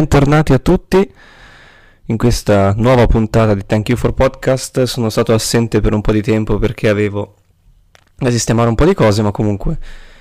bentornati 0.00 0.54
a 0.54 0.58
tutti 0.58 1.12
in 2.06 2.16
questa 2.16 2.72
nuova 2.74 3.06
puntata 3.06 3.52
di 3.52 3.66
Thank 3.66 3.90
You 3.90 3.98
for 3.98 4.14
Podcast. 4.14 4.84
Sono 4.84 5.10
stato 5.10 5.34
assente 5.34 5.82
per 5.82 5.92
un 5.92 6.00
po' 6.00 6.12
di 6.12 6.22
tempo 6.22 6.58
perché 6.58 6.88
avevo 6.88 7.34
da 8.16 8.30
sistemare 8.30 8.70
un 8.70 8.76
po' 8.76 8.86
di 8.86 8.94
cose, 8.94 9.20
ma 9.20 9.30
comunque 9.30 9.78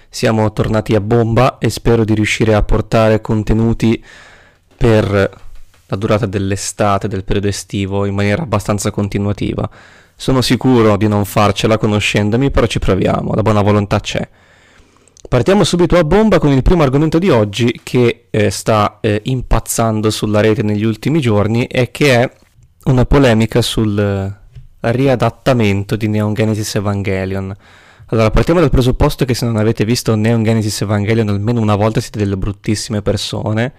siamo 0.09 0.51
tornati 0.51 0.95
a 0.95 0.99
bomba 0.99 1.59
e 1.59 1.69
spero 1.69 2.03
di 2.03 2.13
riuscire 2.13 2.55
a 2.55 2.61
portare 2.61 3.21
contenuti 3.21 4.03
per 4.75 5.39
la 5.85 5.95
durata 5.95 6.25
dell'estate, 6.25 7.07
del 7.07 7.23
periodo 7.23 7.47
estivo, 7.47 8.03
in 8.03 8.15
maniera 8.15 8.43
abbastanza 8.43 8.91
continuativa. 8.91 9.69
Sono 10.13 10.41
sicuro 10.41 10.97
di 10.97 11.07
non 11.07 11.23
farcela 11.23 11.77
conoscendomi, 11.77 12.51
però 12.51 12.65
ci 12.65 12.79
proviamo, 12.79 13.33
la 13.33 13.41
buona 13.41 13.61
volontà 13.61 14.01
c'è. 14.01 14.27
Partiamo 15.27 15.63
subito 15.63 15.97
a 15.97 16.03
bomba 16.03 16.39
con 16.39 16.51
il 16.51 16.63
primo 16.63 16.81
argomento 16.81 17.19
di 17.19 17.29
oggi 17.29 17.81
che 17.83 18.27
eh, 18.31 18.49
sta 18.49 18.99
eh, 19.01 19.21
impazzando 19.25 20.09
sulla 20.09 20.39
rete 20.39 20.63
negli 20.63 20.83
ultimi 20.83 21.19
giorni 21.19 21.65
e 21.65 21.91
che 21.91 22.15
è 22.15 22.31
una 22.85 23.05
polemica 23.05 23.61
sul 23.61 23.99
eh, 23.99 24.91
riadattamento 24.91 25.95
di 25.95 26.07
Neon 26.07 26.33
Genesis 26.33 26.73
Evangelion. 26.75 27.53
Allora, 28.07 28.31
partiamo 28.31 28.59
dal 28.59 28.71
presupposto 28.71 29.25
che 29.25 29.35
se 29.35 29.45
non 29.45 29.57
avete 29.57 29.85
visto 29.85 30.15
Neon 30.15 30.41
Genesis 30.41 30.81
Evangelion 30.81 31.29
almeno 31.29 31.59
una 31.61 31.75
volta 31.75 31.99
siete 31.99 32.17
delle 32.17 32.37
bruttissime 32.37 33.03
persone 33.03 33.73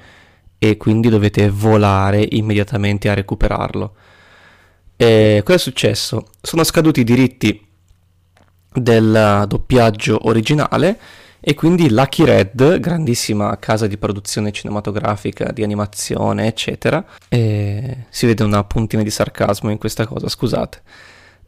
e 0.57 0.77
quindi 0.77 1.09
dovete 1.09 1.51
volare 1.51 2.25
immediatamente 2.31 3.09
a 3.09 3.15
recuperarlo. 3.15 3.95
E 4.95 5.41
cosa 5.43 5.57
è 5.57 5.61
successo? 5.61 6.27
Sono 6.41 6.63
scaduti 6.63 7.01
i 7.01 7.05
diritti 7.05 7.67
del 8.73 9.47
doppiaggio 9.49 10.29
originale 10.29 10.99
e 11.41 11.55
quindi 11.55 11.91
Lucky 11.91 12.25
Red, 12.25 12.79
grandissima 12.79 13.57
casa 13.59 13.87
di 13.87 13.97
produzione 13.97 14.53
cinematografica, 14.53 15.53
di 15.53 15.63
animazione, 15.63 16.47
eccetera, 16.47 17.05
e 17.29 18.05
si 18.11 18.27
vede 18.27 18.45
una 18.45 18.63
puntina 18.65 19.03
di 19.03 19.11
sarcasmo 19.11 19.71
in 19.71 19.79
questa 19.79 20.07
cosa, 20.07 20.29
scusate, 20.29 20.83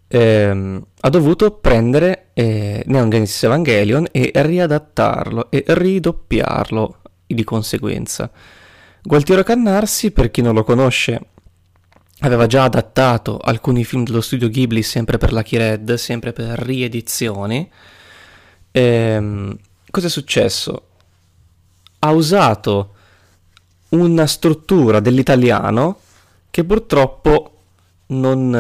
ehm, 0.09 0.87
ha 1.01 1.09
dovuto 1.11 1.51
prendere 1.53 2.29
eh, 2.33 2.83
Neon 2.87 3.11
Genesis 3.11 3.43
Evangelion 3.43 4.07
e 4.11 4.31
riadattarlo 4.35 5.51
e 5.51 5.65
ridoppiarlo 5.67 6.97
di 7.27 7.45
conseguenza. 7.45 8.31
Gualtiero 9.03 9.43
Cannarsi, 9.43 10.11
per 10.11 10.31
chi 10.31 10.41
non 10.43 10.55
lo 10.55 10.65
conosce, 10.65 11.21
aveva 12.21 12.47
già 12.47 12.65
adattato 12.65 13.39
alcuni 13.39 13.85
film 13.85 14.05
dello 14.05 14.21
studio 14.21 14.49
Ghibli 14.49 14.83
sempre 14.83 15.19
per 15.19 15.33
Lucky 15.33 15.57
Red, 15.57 15.95
sempre 15.95 16.33
per 16.33 16.59
riedizioni. 16.61 17.69
Ehm, 18.71 19.59
cosa 19.93 20.07
è 20.07 20.11
successo? 20.11 20.87
Ha 22.01 22.11
usato 22.11 22.95
una 23.91 24.27
struttura 24.27 25.01
dell'italiano 25.01 25.99
che 26.51 26.65
purtroppo 26.65 27.59
non, 28.07 28.51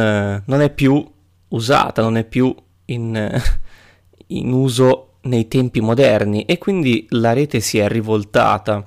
non 0.44 0.60
è 0.60 0.70
più 0.70 1.04
usata, 1.48 2.02
non 2.02 2.18
è 2.18 2.24
più 2.24 2.54
in, 2.86 3.42
in, 4.28 4.52
uso 4.52 5.14
nei 5.22 5.48
tempi 5.48 5.80
moderni 5.80 6.44
e 6.44 6.58
quindi 6.58 7.06
la 7.10 7.32
rete 7.32 7.60
si 7.60 7.78
è 7.78 7.88
rivoltata 7.88 8.86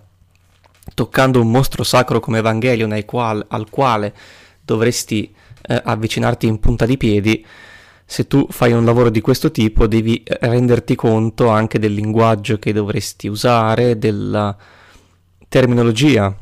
toccando 0.93 1.41
un 1.41 1.49
mostro 1.49 1.83
sacro 1.83 2.19
come 2.19 2.37
Evangelion 2.37 2.91
al 2.91 3.05
quale, 3.05 3.45
al 3.47 3.69
quale 3.69 4.13
dovresti 4.61 5.33
eh, 5.63 5.81
avvicinarti 5.83 6.45
in 6.45 6.59
punta 6.59 6.85
di 6.85 6.97
piedi 6.97 7.45
se 8.05 8.27
tu 8.27 8.45
fai 8.49 8.71
un 8.71 8.85
lavoro 8.85 9.09
di 9.09 9.19
questo 9.19 9.49
tipo 9.49 9.87
devi 9.87 10.23
renderti 10.25 10.93
conto 10.95 11.49
anche 11.49 11.79
del 11.79 11.93
linguaggio 11.93 12.59
che 12.59 12.71
dovresti 12.71 13.27
usare, 13.27 13.97
della 13.97 14.55
terminologia 15.49 16.35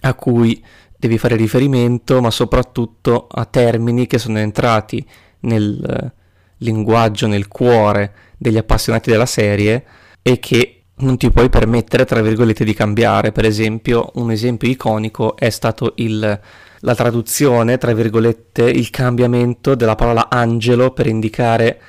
a 0.00 0.14
cui 0.14 0.62
devi 0.96 1.18
fare 1.18 1.36
riferimento, 1.36 2.20
ma 2.20 2.30
soprattutto 2.30 3.28
a 3.30 3.44
termini 3.44 4.06
che 4.06 4.18
sono 4.18 4.38
entrati 4.38 5.04
nel 5.40 5.82
eh, 5.84 6.12
linguaggio, 6.58 7.26
nel 7.26 7.48
cuore 7.48 8.12
degli 8.36 8.56
appassionati 8.56 9.10
della 9.10 9.26
serie 9.26 9.84
e 10.22 10.38
che 10.38 10.82
non 10.96 11.16
ti 11.16 11.30
puoi 11.30 11.50
permettere, 11.50 12.04
tra 12.04 12.22
virgolette, 12.22 12.64
di 12.64 12.74
cambiare. 12.74 13.32
Per 13.32 13.44
esempio, 13.44 14.10
un 14.14 14.30
esempio 14.30 14.68
iconico 14.68 15.36
è 15.36 15.50
stato 15.50 15.92
il 15.96 16.40
la 16.86 16.94
traduzione, 16.94 17.78
tra 17.78 17.92
virgolette, 17.92 18.62
il 18.62 18.90
cambiamento 18.90 19.74
della 19.74 19.96
parola 19.96 20.30
angelo 20.30 20.92
per 20.92 21.08
indicare 21.08 21.80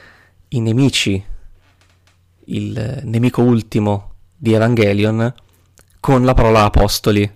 i 0.49 0.59
nemici, 0.59 1.23
il 2.45 3.01
nemico 3.03 3.43
ultimo 3.43 4.13
di 4.35 4.53
Evangelion, 4.53 5.31
con 5.99 6.25
la 6.25 6.33
parola 6.33 6.63
apostoli, 6.63 7.31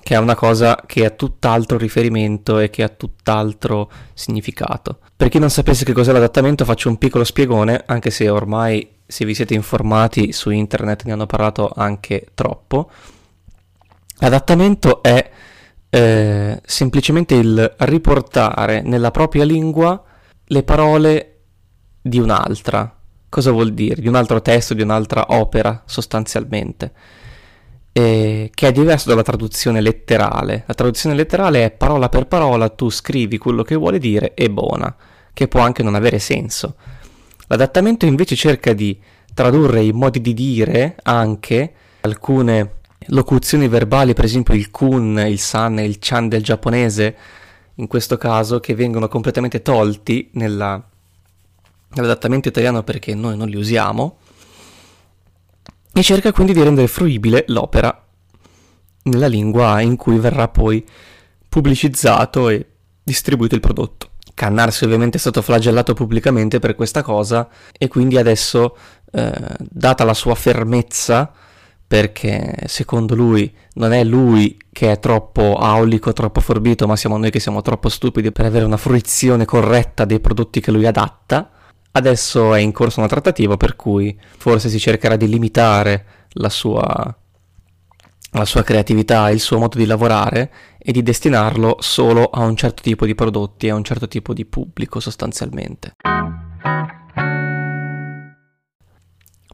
che 0.00 0.14
è 0.14 0.18
una 0.18 0.36
cosa 0.36 0.80
che 0.86 1.04
ha 1.04 1.10
tutt'altro 1.10 1.78
riferimento 1.78 2.60
e 2.60 2.70
che 2.70 2.84
ha 2.84 2.88
tutt'altro 2.88 3.90
significato. 4.14 5.00
Per 5.16 5.28
chi 5.30 5.40
non 5.40 5.50
sapesse 5.50 5.84
che 5.84 5.92
cos'è 5.92 6.12
l'adattamento 6.12 6.64
faccio 6.64 6.88
un 6.88 6.96
piccolo 6.98 7.24
spiegone, 7.24 7.82
anche 7.86 8.10
se 8.10 8.28
ormai 8.28 8.88
se 9.04 9.24
vi 9.24 9.34
siete 9.34 9.54
informati 9.54 10.32
su 10.32 10.50
internet 10.50 11.02
ne 11.06 11.12
hanno 11.12 11.26
parlato 11.26 11.72
anche 11.74 12.28
troppo. 12.34 12.88
L'adattamento 14.18 15.02
è 15.02 15.28
eh, 15.90 16.60
semplicemente 16.64 17.34
il 17.34 17.74
riportare 17.78 18.82
nella 18.82 19.10
propria 19.10 19.44
lingua 19.44 20.02
le 20.44 20.62
parole 20.62 21.40
di 22.00 22.18
un'altra. 22.18 22.94
Cosa 23.28 23.50
vuol 23.50 23.72
dire? 23.72 24.00
Di 24.00 24.08
un 24.08 24.14
altro 24.14 24.40
testo, 24.40 24.74
di 24.74 24.82
un'altra 24.82 25.26
opera, 25.28 25.82
sostanzialmente. 25.86 26.92
Eh, 27.92 28.50
che 28.54 28.68
è 28.68 28.72
diverso 28.72 29.08
dalla 29.08 29.22
traduzione 29.22 29.80
letterale. 29.80 30.64
La 30.66 30.74
traduzione 30.74 31.14
letterale 31.14 31.64
è 31.64 31.70
parola 31.70 32.08
per 32.08 32.26
parola, 32.26 32.68
tu 32.68 32.90
scrivi 32.90 33.38
quello 33.38 33.62
che 33.62 33.74
vuole 33.74 33.98
dire 33.98 34.34
e 34.34 34.50
buona, 34.50 34.94
che 35.32 35.48
può 35.48 35.60
anche 35.60 35.82
non 35.82 35.94
avere 35.94 36.18
senso. 36.18 36.76
L'adattamento 37.48 38.06
invece 38.06 38.36
cerca 38.36 38.72
di 38.72 38.98
tradurre 39.34 39.82
i 39.82 39.92
modi 39.92 40.20
di 40.20 40.34
dire 40.34 40.96
anche 41.02 41.72
alcune 42.00 42.77
locuzioni 43.08 43.68
verbali, 43.68 44.14
per 44.14 44.24
esempio 44.24 44.54
il 44.54 44.70
kun, 44.70 45.22
il 45.26 45.38
san 45.38 45.78
e 45.78 45.84
il 45.84 45.96
chan 46.00 46.28
del 46.28 46.42
giapponese, 46.42 47.16
in 47.76 47.86
questo 47.86 48.16
caso, 48.16 48.60
che 48.60 48.74
vengono 48.74 49.08
completamente 49.08 49.62
tolti 49.62 50.30
nella, 50.32 50.82
nell'adattamento 51.90 52.48
italiano 52.48 52.82
perché 52.82 53.14
noi 53.14 53.36
non 53.36 53.48
li 53.48 53.56
usiamo, 53.56 54.18
e 55.92 56.02
cerca 56.02 56.32
quindi 56.32 56.52
di 56.52 56.62
rendere 56.62 56.86
fruibile 56.86 57.44
l'opera 57.48 58.04
nella 59.04 59.26
lingua 59.26 59.80
in 59.80 59.96
cui 59.96 60.18
verrà 60.18 60.48
poi 60.48 60.84
pubblicizzato 61.48 62.48
e 62.50 62.66
distribuito 63.02 63.54
il 63.54 63.60
prodotto. 63.60 64.10
Cannarsi 64.34 64.84
ovviamente 64.84 65.16
è 65.16 65.20
stato 65.20 65.42
flagellato 65.42 65.94
pubblicamente 65.94 66.60
per 66.60 66.76
questa 66.76 67.02
cosa 67.02 67.48
e 67.76 67.88
quindi 67.88 68.16
adesso, 68.16 68.76
eh, 69.10 69.32
data 69.58 70.04
la 70.04 70.14
sua 70.14 70.36
fermezza, 70.36 71.32
perché 71.88 72.54
secondo 72.66 73.14
lui 73.14 73.50
non 73.74 73.94
è 73.94 74.04
lui 74.04 74.58
che 74.70 74.92
è 74.92 75.00
troppo 75.00 75.54
aulico, 75.54 76.12
troppo 76.12 76.40
forbito, 76.40 76.86
ma 76.86 76.96
siamo 76.96 77.16
noi 77.16 77.30
che 77.30 77.40
siamo 77.40 77.62
troppo 77.62 77.88
stupidi 77.88 78.30
per 78.30 78.44
avere 78.44 78.66
una 78.66 78.76
fruizione 78.76 79.46
corretta 79.46 80.04
dei 80.04 80.20
prodotti 80.20 80.60
che 80.60 80.70
lui 80.70 80.86
adatta. 80.86 81.50
Adesso 81.90 82.52
è 82.52 82.60
in 82.60 82.72
corso 82.72 83.00
una 83.00 83.08
trattativa 83.08 83.56
per 83.56 83.74
cui 83.74 84.16
forse 84.36 84.68
si 84.68 84.78
cercherà 84.78 85.16
di 85.16 85.26
limitare 85.26 86.26
la 86.32 86.50
sua, 86.50 86.84
la 88.32 88.44
sua 88.44 88.62
creatività, 88.62 89.30
il 89.30 89.40
suo 89.40 89.58
modo 89.58 89.78
di 89.78 89.86
lavorare 89.86 90.52
e 90.78 90.92
di 90.92 91.02
destinarlo 91.02 91.76
solo 91.80 92.24
a 92.26 92.44
un 92.44 92.54
certo 92.54 92.82
tipo 92.82 93.06
di 93.06 93.14
prodotti, 93.14 93.70
a 93.70 93.74
un 93.74 93.82
certo 93.82 94.06
tipo 94.08 94.34
di 94.34 94.44
pubblico 94.44 95.00
sostanzialmente. 95.00 95.94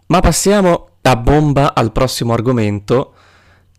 Ma 0.07 0.21
passiamo 0.21 0.89
a 1.07 1.17
bomba 1.17 1.75
al 1.75 1.93
prossimo 1.93 2.33
argomento 2.33 3.15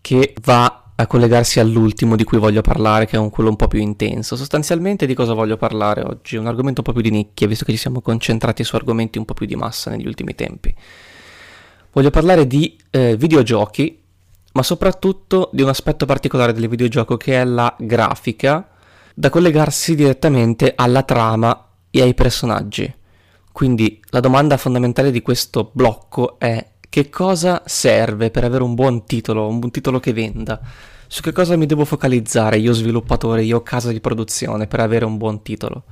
che 0.00 0.34
va 0.42 0.92
a 0.94 1.06
collegarsi 1.06 1.60
all'ultimo 1.60 2.16
di 2.16 2.24
cui 2.24 2.38
voglio 2.38 2.62
parlare, 2.62 3.06
che 3.06 3.16
è 3.16 3.18
un, 3.18 3.30
quello 3.30 3.50
un 3.50 3.56
po' 3.56 3.66
più 3.66 3.80
intenso. 3.80 4.36
Sostanzialmente 4.36 5.06
di 5.06 5.14
cosa 5.14 5.34
voglio 5.34 5.56
parlare 5.56 6.02
oggi? 6.02 6.36
Un 6.36 6.46
argomento 6.46 6.80
un 6.80 6.86
po' 6.86 6.92
più 6.92 7.02
di 7.02 7.10
nicchia, 7.10 7.46
visto 7.46 7.64
che 7.64 7.72
ci 7.72 7.78
siamo 7.78 8.00
concentrati 8.00 8.62
su 8.64 8.76
argomenti 8.76 9.18
un 9.18 9.24
po' 9.24 9.34
più 9.34 9.46
di 9.46 9.56
massa 9.56 9.90
negli 9.90 10.06
ultimi 10.06 10.34
tempi. 10.34 10.74
Voglio 11.92 12.10
parlare 12.10 12.46
di 12.46 12.76
eh, 12.90 13.16
videogiochi, 13.16 14.00
ma 14.52 14.62
soprattutto 14.62 15.50
di 15.52 15.62
un 15.62 15.68
aspetto 15.68 16.06
particolare 16.06 16.52
del 16.52 16.68
videogioco 16.68 17.16
che 17.16 17.40
è 17.40 17.44
la 17.44 17.74
grafica, 17.78 18.68
da 19.14 19.30
collegarsi 19.30 19.96
direttamente 19.96 20.72
alla 20.76 21.02
trama 21.02 21.70
e 21.90 22.02
ai 22.02 22.14
personaggi. 22.14 22.94
Quindi 23.50 24.00
la 24.10 24.20
domanda 24.20 24.56
fondamentale 24.58 25.10
di 25.10 25.22
questo 25.22 25.70
blocco 25.72 26.38
è 26.38 26.74
che 26.88 27.08
cosa 27.10 27.62
serve 27.66 28.30
per 28.30 28.44
avere 28.44 28.62
un 28.62 28.74
buon 28.74 29.04
titolo, 29.04 29.48
un 29.48 29.58
buon 29.58 29.70
titolo 29.70 30.00
che 30.00 30.12
venda? 30.12 30.60
Su 31.08 31.22
che 31.22 31.32
cosa 31.32 31.56
mi 31.56 31.66
devo 31.66 31.84
focalizzare 31.84 32.58
io 32.58 32.72
sviluppatore, 32.72 33.42
io 33.42 33.62
casa 33.62 33.92
di 33.92 34.00
produzione 34.00 34.66
per 34.66 34.80
avere 34.80 35.04
un 35.04 35.16
buon 35.16 35.42
titolo? 35.42 35.84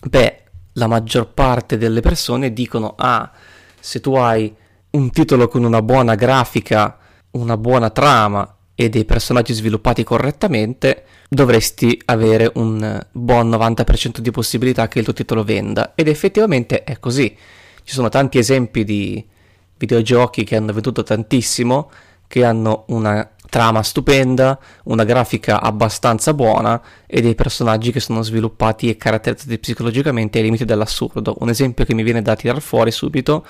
Beh, 0.00 0.42
la 0.72 0.86
maggior 0.86 1.32
parte 1.32 1.78
delle 1.78 2.00
persone 2.00 2.52
dicono 2.52 2.94
ah, 2.96 3.30
se 3.78 4.00
tu 4.00 4.14
hai 4.14 4.54
un 4.90 5.10
titolo 5.10 5.48
con 5.48 5.64
una 5.64 5.82
buona 5.82 6.14
grafica, 6.14 6.98
una 7.32 7.56
buona 7.56 7.90
trama 7.90 8.56
e 8.74 8.88
dei 8.88 9.04
personaggi 9.04 9.52
sviluppati 9.52 10.04
correttamente, 10.04 11.04
dovresti 11.28 12.00
avere 12.06 12.50
un 12.54 13.04
buon 13.12 13.48
90% 13.48 14.18
di 14.18 14.30
possibilità 14.30 14.88
che 14.88 14.98
il 14.98 15.04
tuo 15.04 15.14
titolo 15.14 15.44
venda. 15.44 15.94
Ed 15.94 16.08
effettivamente 16.08 16.84
è 16.84 16.98
così. 16.98 17.34
Ci 17.82 17.94
sono 17.94 18.08
tanti 18.08 18.38
esempi 18.38 18.84
di 18.84 19.24
videogiochi 19.76 20.44
che 20.44 20.56
hanno 20.56 20.72
venduto 20.72 21.02
tantissimo, 21.02 21.90
che 22.26 22.44
hanno 22.44 22.84
una 22.88 23.30
trama 23.48 23.82
stupenda, 23.82 24.58
una 24.84 25.04
grafica 25.04 25.60
abbastanza 25.60 26.34
buona 26.34 26.80
e 27.06 27.20
dei 27.20 27.34
personaggi 27.34 27.92
che 27.92 28.00
sono 28.00 28.22
sviluppati 28.22 28.88
e 28.88 28.96
caratterizzati 28.96 29.58
psicologicamente 29.58 30.38
ai 30.38 30.44
limiti 30.44 30.64
dell'assurdo. 30.64 31.36
Un 31.38 31.48
esempio 31.48 31.84
che 31.84 31.94
mi 31.94 32.02
viene 32.02 32.22
da 32.22 32.34
tirar 32.34 32.60
fuori 32.60 32.90
subito 32.90 33.46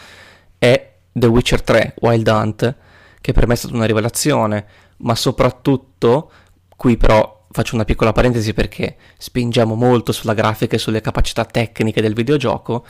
è 0.58 0.94
The 1.12 1.26
Witcher 1.26 1.62
3 1.62 1.94
Wild 2.00 2.28
Hunt, 2.28 2.76
che 3.20 3.32
per 3.32 3.46
me 3.46 3.54
è 3.54 3.56
stata 3.56 3.74
una 3.74 3.86
rivelazione, 3.86 4.66
ma 4.98 5.14
soprattutto 5.14 6.30
qui 6.76 6.96
però 6.96 7.46
faccio 7.50 7.74
una 7.74 7.84
piccola 7.84 8.12
parentesi 8.12 8.52
perché 8.52 8.96
spingiamo 9.16 9.74
molto 9.74 10.12
sulla 10.12 10.34
grafica 10.34 10.76
e 10.76 10.78
sulle 10.78 11.00
capacità 11.00 11.44
tecniche 11.46 12.02
del 12.02 12.12
videogioco. 12.12 12.84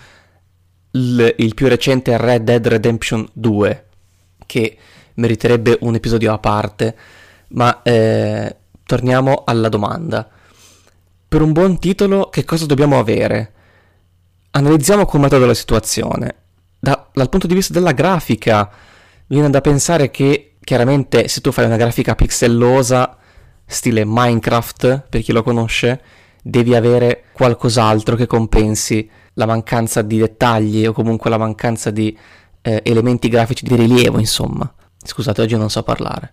Il, 0.96 1.34
il 1.36 1.54
più 1.54 1.68
recente 1.68 2.16
Red 2.16 2.44
Dead 2.44 2.66
Redemption 2.66 3.28
2, 3.32 3.86
che 4.46 4.76
meriterebbe 5.14 5.76
un 5.82 5.94
episodio 5.94 6.32
a 6.32 6.38
parte, 6.38 6.96
ma 7.48 7.82
eh, 7.82 8.56
torniamo 8.82 9.42
alla 9.44 9.68
domanda. 9.68 10.26
Per 11.28 11.42
un 11.42 11.52
buon 11.52 11.78
titolo 11.78 12.30
che 12.30 12.44
cosa 12.44 12.64
dobbiamo 12.64 12.98
avere? 12.98 13.52
Analizziamo 14.52 15.04
con 15.04 15.20
metodo 15.20 15.44
la 15.44 15.54
situazione. 15.54 16.34
Da, 16.78 17.08
dal 17.12 17.28
punto 17.28 17.46
di 17.46 17.54
vista 17.54 17.74
della 17.74 17.92
grafica, 17.92 18.70
viene 19.26 19.50
da 19.50 19.60
pensare 19.60 20.10
che 20.10 20.54
chiaramente 20.60 21.28
se 21.28 21.42
tu 21.42 21.52
fai 21.52 21.66
una 21.66 21.76
grafica 21.76 22.14
pixellosa, 22.14 23.18
stile 23.66 24.04
Minecraft, 24.06 25.08
per 25.10 25.20
chi 25.20 25.32
lo 25.32 25.42
conosce, 25.42 26.00
devi 26.42 26.74
avere 26.74 27.24
qualcos'altro 27.32 28.16
che 28.16 28.26
compensi 28.26 29.10
la 29.38 29.46
mancanza 29.46 30.02
di 30.02 30.18
dettagli 30.18 30.86
o 30.86 30.92
comunque 30.92 31.30
la 31.30 31.38
mancanza 31.38 31.90
di 31.90 32.16
eh, 32.62 32.82
elementi 32.84 33.28
grafici 33.28 33.64
di 33.64 33.76
rilievo, 33.76 34.18
insomma. 34.18 34.70
Scusate, 35.02 35.42
oggi 35.42 35.56
non 35.56 35.70
so 35.70 35.82
parlare. 35.82 36.32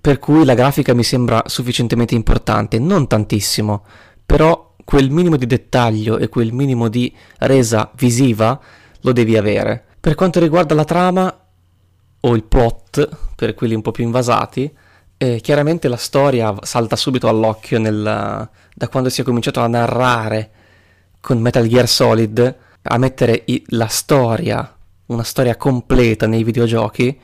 Per 0.00 0.18
cui 0.18 0.44
la 0.44 0.54
grafica 0.54 0.94
mi 0.94 1.02
sembra 1.02 1.42
sufficientemente 1.46 2.14
importante, 2.14 2.78
non 2.78 3.06
tantissimo, 3.06 3.84
però 4.24 4.74
quel 4.84 5.10
minimo 5.10 5.36
di 5.36 5.46
dettaglio 5.46 6.16
e 6.18 6.28
quel 6.28 6.52
minimo 6.52 6.88
di 6.88 7.14
resa 7.38 7.90
visiva 7.96 8.58
lo 9.00 9.12
devi 9.12 9.36
avere. 9.36 9.84
Per 9.98 10.14
quanto 10.14 10.38
riguarda 10.38 10.74
la 10.74 10.84
trama 10.84 11.46
o 12.20 12.34
il 12.36 12.44
plot, 12.44 13.08
per 13.34 13.54
quelli 13.54 13.74
un 13.74 13.82
po' 13.82 13.90
più 13.90 14.04
invasati, 14.04 14.72
eh, 15.18 15.40
chiaramente 15.40 15.88
la 15.88 15.96
storia 15.96 16.54
salta 16.60 16.94
subito 16.94 17.28
all'occhio 17.28 17.80
nel, 17.80 18.48
da 18.74 18.88
quando 18.88 19.08
si 19.08 19.22
è 19.22 19.24
cominciato 19.24 19.60
a 19.60 19.66
narrare 19.66 20.50
con 21.26 21.40
Metal 21.40 21.66
Gear 21.66 21.88
Solid, 21.88 22.56
a 22.82 22.98
mettere 22.98 23.42
i, 23.46 23.60
la 23.70 23.88
storia, 23.88 24.76
una 25.06 25.24
storia 25.24 25.56
completa 25.56 26.28
nei 26.28 26.44
videogiochi, 26.44 27.18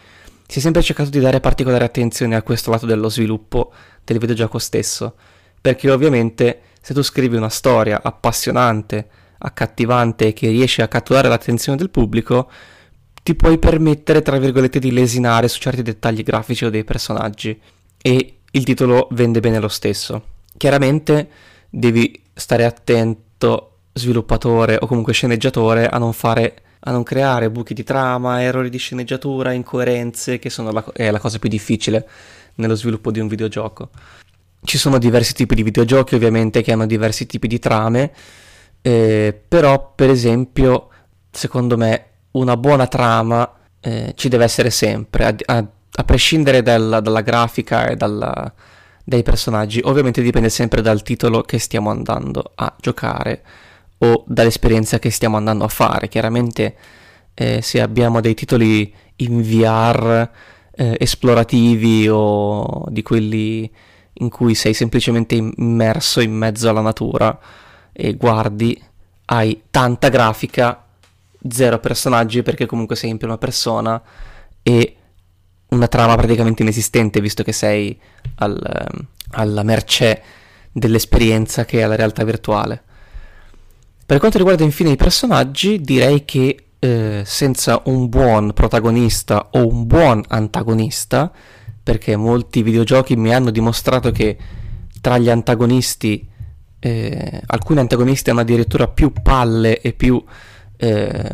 si 0.45 0.59
è 0.59 0.61
sempre 0.61 0.83
cercato 0.83 1.09
di 1.09 1.21
dare 1.21 1.39
particolare 1.39 1.85
attenzione 1.85 2.35
a 2.35 2.43
questo 2.43 2.73
lato 2.73 2.85
dello 2.85 3.09
sviluppo 3.09 3.73
del 4.03 4.19
videogioco 4.19 4.59
stesso, 4.59 5.15
perché 5.61 5.89
ovviamente 5.89 6.63
se 6.81 6.95
tu 6.95 7.03
scrivi 7.03 7.37
una 7.37 7.49
storia 7.49 8.01
appassionante, 8.03 9.09
accattivante 9.39 10.33
che 10.33 10.49
riesce 10.49 10.83
a 10.83 10.89
catturare 10.89 11.29
l'attenzione 11.29 11.79
del 11.79 11.91
pubblico, 11.91 12.51
ti 13.23 13.37
puoi 13.37 13.57
permettere, 13.61 14.21
tra 14.21 14.37
virgolette, 14.37 14.81
di 14.81 14.91
lesinare 14.91 15.47
su 15.47 15.61
certi 15.61 15.83
dettagli 15.83 16.25
grafici 16.25 16.65
o 16.65 16.71
dei 16.71 16.83
personaggi 16.83 17.57
e 18.03 18.39
il 18.51 18.65
titolo 18.65 19.07
vende 19.13 19.39
bene 19.39 19.61
lo 19.61 19.69
stesso. 19.69 20.25
Chiaramente 20.57 21.29
devi 21.71 22.21
stare 22.35 22.65
attento, 22.65 23.69
sviluppatore 23.93 24.79
o 24.81 24.87
comunque 24.87 25.13
sceneggiatore, 25.13 25.89
a 25.89 25.99
non 25.99 26.13
fare 26.13 26.63
a 26.85 26.91
non 26.91 27.03
creare 27.05 27.51
buchi 27.51 27.75
di 27.75 27.85
trama, 27.85 28.43
errori 28.43 28.69
di 28.69 28.79
sceneggiatura, 28.79 29.53
incoerenze, 29.53 30.39
che 30.39 30.51
sono 30.51 30.73
la, 30.73 30.85
è 30.95 31.11
la 31.11 31.21
cosa 31.21 31.39
più 31.39 31.49
difficile 31.49 32.09
nello 32.57 32.75
sviluppo 32.75 33.11
di 33.11 33.21
un 33.21 33.29
videogioco. 33.29 33.91
Ci 34.65 34.79
sono 34.79 34.99
diversi 34.99 35.33
tipi 35.35 35.55
di 35.55 35.63
videogiochi 35.63 36.15
ovviamente 36.15 36.63
che 36.63 36.73
hanno 36.73 36.87
diversi 36.87 37.27
tipi 37.27 37.47
di 37.47 37.59
trame, 37.59 38.13
eh, 38.81 39.41
però 39.47 39.93
per 39.95 40.11
esempio 40.11 40.89
secondo 41.31 41.77
me 41.77 42.07
una 42.33 42.57
buona 42.57 42.87
trama 42.87 43.49
eh, 43.81 44.13
ci 44.17 44.29
deve 44.29 44.45
essere 44.45 44.71
sempre, 44.71 45.25
a, 45.25 45.35
a, 45.57 45.65
a 45.95 46.05
prescindere 46.05 46.63
dal, 46.63 47.01
dalla 47.01 47.21
grafica 47.21 47.87
e 47.87 47.97
dalla, 47.97 48.53
dai 49.05 49.23
personaggi, 49.23 49.81
ovviamente 49.85 50.21
dipende 50.21 50.49
sempre 50.49 50.83
dal 50.83 51.03
titolo 51.03 51.43
che 51.43 51.61
stiamo 51.61 51.91
andando 51.91 52.53
a 52.57 52.75
giocare 52.81 53.43
o 54.03 54.25
dall'esperienza 54.27 54.99
che 54.99 55.11
stiamo 55.11 55.37
andando 55.37 55.65
a 55.65 55.69
fare. 55.69 56.09
Chiaramente 56.09 56.77
eh, 57.35 57.63
se 57.63 57.81
abbiamo 57.81 58.21
dei 58.21 58.35
titoli 58.35 58.93
in 59.17 59.43
VR 59.43 60.29
eh, 60.75 60.97
esplorativi 60.99 62.09
o 62.11 62.85
di 62.89 63.03
quelli 63.03 63.71
in 64.15 64.29
cui 64.29 64.55
sei 64.55 64.75
semplicemente 64.75 65.35
immerso 65.35 66.21
in 66.21 66.33
mezzo 66.33 66.69
alla 66.69 66.81
natura 66.81 67.39
e 67.93 68.15
guardi, 68.15 68.81
hai 69.27 69.63
tanta 69.71 70.09
grafica, 70.09 70.85
zero 71.49 71.79
personaggi 71.79 72.43
perché 72.43 72.67
comunque 72.67 72.97
sei 72.97 73.11
in 73.11 73.19
prima 73.19 73.39
persona 73.39 74.01
e 74.63 74.97
una 75.69 75.89
trama 75.89 76.17
praticamente 76.17 76.63
inesistente 76.63 77.21
visto 77.21 77.43
che 77.43 77.53
sei 77.53 77.99
al, 78.37 78.61
alla 79.31 79.63
mercé 79.63 80.23
dell'esperienza 80.73 81.65
che 81.65 81.83
è 81.83 81.87
la 81.87 81.95
realtà 81.95 82.25
virtuale. 82.25 82.83
Per 84.13 84.21
quanto 84.21 84.37
riguarda 84.37 84.63
infine 84.63 84.91
i 84.91 84.97
personaggi, 84.97 85.81
direi 85.81 86.27
che 86.27 86.65
eh, 86.79 87.23
senza 87.25 87.81
un 87.87 88.11
buon 88.11 88.53
protagonista 88.53 89.49
o 89.53 89.67
un 89.67 89.87
buon 89.87 90.23
antagonista, 90.29 91.33
perché 91.83 92.15
molti 92.17 92.63
videogiochi 92.63 93.17
mi 93.17 93.33
hanno 93.33 93.51
dimostrato 93.51 94.11
che 94.11 94.37
tra 95.01 95.17
gli 95.17 95.31
antagonisti, 95.31 96.29
eh, 96.79 97.41
alcuni 97.47 97.79
antagonisti 97.79 98.29
hanno 98.29 98.41
addirittura 98.41 98.87
più 98.87 99.15
palle 99.15 99.81
e 99.81 99.95
più 99.95 100.23
eh, 100.77 101.33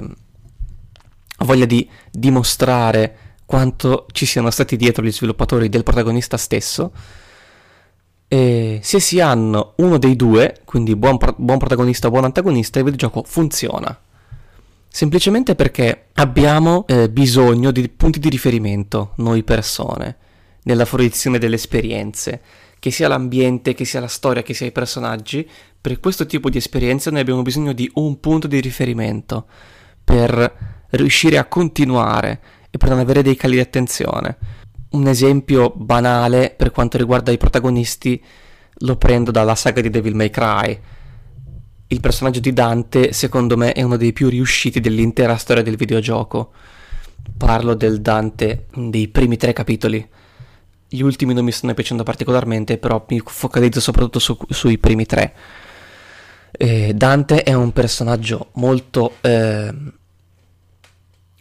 voglia 1.39 1.65
di 1.65 1.91
dimostrare 2.13 3.17
quanto 3.45 4.07
ci 4.13 4.25
siano 4.25 4.51
stati 4.51 4.77
dietro 4.77 5.03
gli 5.03 5.11
sviluppatori 5.11 5.69
del 5.69 5.83
protagonista 5.83 6.37
stesso 6.37 6.93
e 8.29 8.81
se 8.83 9.01
si 9.01 9.21
hanno 9.21 9.73
uno 9.77 9.97
dei 9.97 10.15
due, 10.15 10.61
quindi 10.67 10.95
buon, 10.95 11.17
buon 11.37 11.59
protagonista 11.59 12.09
o 12.09 12.11
buon 12.11 12.25
antagonista, 12.25 12.79
il 12.79 12.85
videogioco 12.85 13.23
funziona. 13.25 13.99
Semplicemente 14.87 15.55
perché 15.55 16.09
abbiamo 16.15 16.85
eh, 16.87 17.09
bisogno 17.09 17.71
di 17.71 17.89
punti 17.89 18.19
di 18.19 18.29
riferimento, 18.29 19.13
noi 19.17 19.43
persone, 19.45 20.17
nella 20.65 20.85
fruizione 20.85 21.39
delle 21.39 21.55
esperienze, 21.55 22.41
che 22.79 22.91
sia 22.91 23.09
l'ambiente, 23.09 23.73
che 23.73 23.87
sia 23.87 24.01
la 24.01 24.09
storia, 24.09 24.43
che 24.43 24.55
sia 24.55 24.67
i 24.67 24.73
personaggi. 24.73 25.49
Per 25.81 25.99
questo 25.99 26.27
tipo 26.27 26.51
di 26.51 26.59
esperienza 26.59 27.11
noi 27.11 27.21
abbiamo 27.21 27.43
bisogno 27.43 27.73
di 27.73 27.91
un 27.95 28.21
punto 28.21 28.47
di 28.47 28.61
riferimento 28.61 29.47
per 30.05 30.87
riuscire 30.91 31.39
a 31.39 31.47
continuare 31.47 32.41
e 32.71 32.77
per 32.77 32.91
non 32.91 32.99
avere 32.99 33.23
dei 33.23 33.37
cali 33.37 33.55
di 33.55 33.61
attenzione 33.61 34.37
un 34.91 35.07
esempio 35.07 35.73
banale 35.75 36.55
per 36.57 36.71
quanto 36.71 36.97
riguarda 36.97 37.31
i 37.31 37.37
protagonisti 37.37 38.23
lo 38.83 38.97
prendo 38.97 39.31
dalla 39.31 39.55
saga 39.55 39.81
di 39.81 39.91
Devil 39.91 40.15
May 40.15 40.31
Cry. 40.31 40.81
Il 41.89 42.01
personaggio 42.01 42.41
di 42.41 42.53
Dante, 42.53 43.13
secondo 43.13 43.57
me, 43.57 43.73
è 43.73 43.83
uno 43.83 43.97
dei 43.97 44.13
più 44.13 44.29
riusciti 44.29 44.81
dell'intera 44.81 45.37
storia 45.37 45.63
del 45.63 45.77
videogioco. 45.77 46.53
Parlo 47.37 47.75
del 47.75 48.01
Dante 48.01 48.67
dei 48.75 49.09
primi 49.09 49.37
tre 49.37 49.53
capitoli. 49.53 50.07
Gli 50.91 51.01
ultimi 51.01 51.35
non 51.35 51.45
mi 51.45 51.53
stanno 51.53 51.75
piacendo 51.75 52.03
particolarmente, 52.03 52.79
però 52.79 53.05
mi 53.09 53.21
focalizzo 53.25 53.81
soprattutto 53.81 54.19
su, 54.19 54.39
sui 54.49 54.79
primi 54.79 55.07
tre. 55.07 55.35
Eh, 56.51 56.93
Dante 56.95 57.43
è 57.43 57.53
un 57.53 57.73
personaggio 57.73 58.51
molto, 58.55 59.17
eh, 59.21 59.75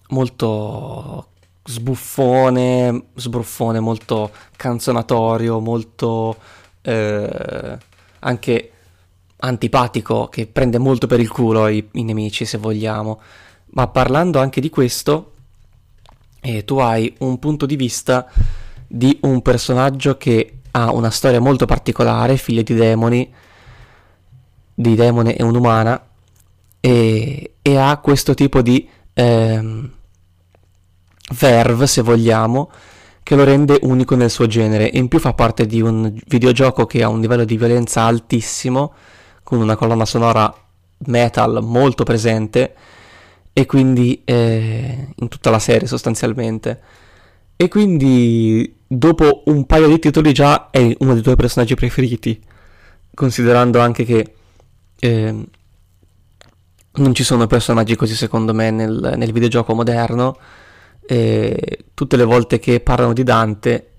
molto 0.10 1.28
sbuffone, 1.68 3.08
sbruffone, 3.14 3.80
molto 3.82 4.32
canzonatorio, 4.56 5.60
molto 5.60 6.38
eh, 6.82 7.78
anche 8.20 8.72
antipatico, 9.40 10.30
che 10.30 10.48
prende 10.48 10.78
molto 10.78 11.08
per 11.08 11.20
il 11.20 11.30
culo 11.30 11.68
i, 11.68 11.86
i 11.94 12.04
nemici, 12.04 12.46
se 12.46 12.58
vogliamo. 12.58 13.20
Ma 13.72 13.88
parlando 13.88 14.40
anche 14.40 14.62
di 14.62 14.70
questo, 14.70 15.34
eh, 16.40 16.64
tu 16.64 16.78
hai 16.78 17.14
un 17.20 17.38
punto 17.38 17.66
di 17.66 17.76
vista 17.76 18.26
di 18.88 19.20
un 19.24 19.42
personaggio 19.42 20.18
che 20.18 20.60
ha 20.72 20.92
una 20.92 21.10
storia 21.10 21.42
molto 21.42 21.66
particolare, 21.66 22.38
figlio 22.38 22.62
di 22.62 22.74
demoni, 22.76 23.30
di 24.74 24.96
demone 24.96 25.36
e 25.36 25.44
un'umana, 25.44 26.08
e, 26.80 27.56
e 27.62 27.78
ha 27.78 27.98
questo 27.98 28.34
tipo 28.34 28.62
di... 28.62 28.88
Ehm, 29.14 29.96
verve, 31.36 31.88
se 31.88 32.02
vogliamo, 32.02 32.70
che 33.24 33.36
lo 33.36 33.44
rende 33.44 33.80
unico 33.82 34.16
nel 34.16 34.30
suo 34.30 34.48
genere 34.48 34.90
e 34.92 34.98
in 34.98 35.08
più 35.08 35.20
fa 35.20 35.34
parte 35.34 35.66
di 35.66 35.82
un 35.82 36.14
videogioco 36.28 36.86
che 36.86 37.04
ha 37.04 37.10
un 37.10 37.20
livello 37.20 37.44
di 37.44 37.58
violenza 37.58 38.04
altissimo, 38.04 38.94
con 39.44 39.60
una 39.60 39.76
colonna 39.76 40.06
sonora 40.06 40.54
metal 41.06 41.64
molto 41.64 42.04
presente 42.04 42.74
e 43.54 43.66
quindi 43.66 44.22
eh, 44.24 45.08
in 45.16 45.28
tutta 45.28 45.50
la 45.50 45.60
serie 45.60 45.88
sostanzialmente. 45.88 46.82
E 47.56 47.68
quindi 47.70 48.76
dopo 48.86 49.44
un 49.46 49.66
paio 49.66 49.88
di 49.88 50.00
titoli 50.00 50.32
già 50.32 50.70
è 50.70 50.96
uno 51.00 51.14
dei 51.14 51.24
tuoi 51.24 51.36
personaggi 51.36 51.76
preferiti, 51.76 52.40
considerando 53.14 53.80
anche 53.80 54.06
che 54.06 54.34
eh, 55.00 55.46
non 56.92 57.14
ci 57.14 57.24
sono 57.24 57.48
personaggi 57.48 57.96
così 57.96 58.16
secondo 58.16 58.54
me 58.54 58.72
nel, 58.72 59.14
nel 59.18 59.32
videogioco 59.32 59.74
moderno. 59.74 60.38
E 61.08 61.86
tutte 61.94 62.18
le 62.18 62.26
volte 62.26 62.60
che 62.60 62.82
parlano 62.82 63.14
di 63.14 63.24
Dante 63.24 63.92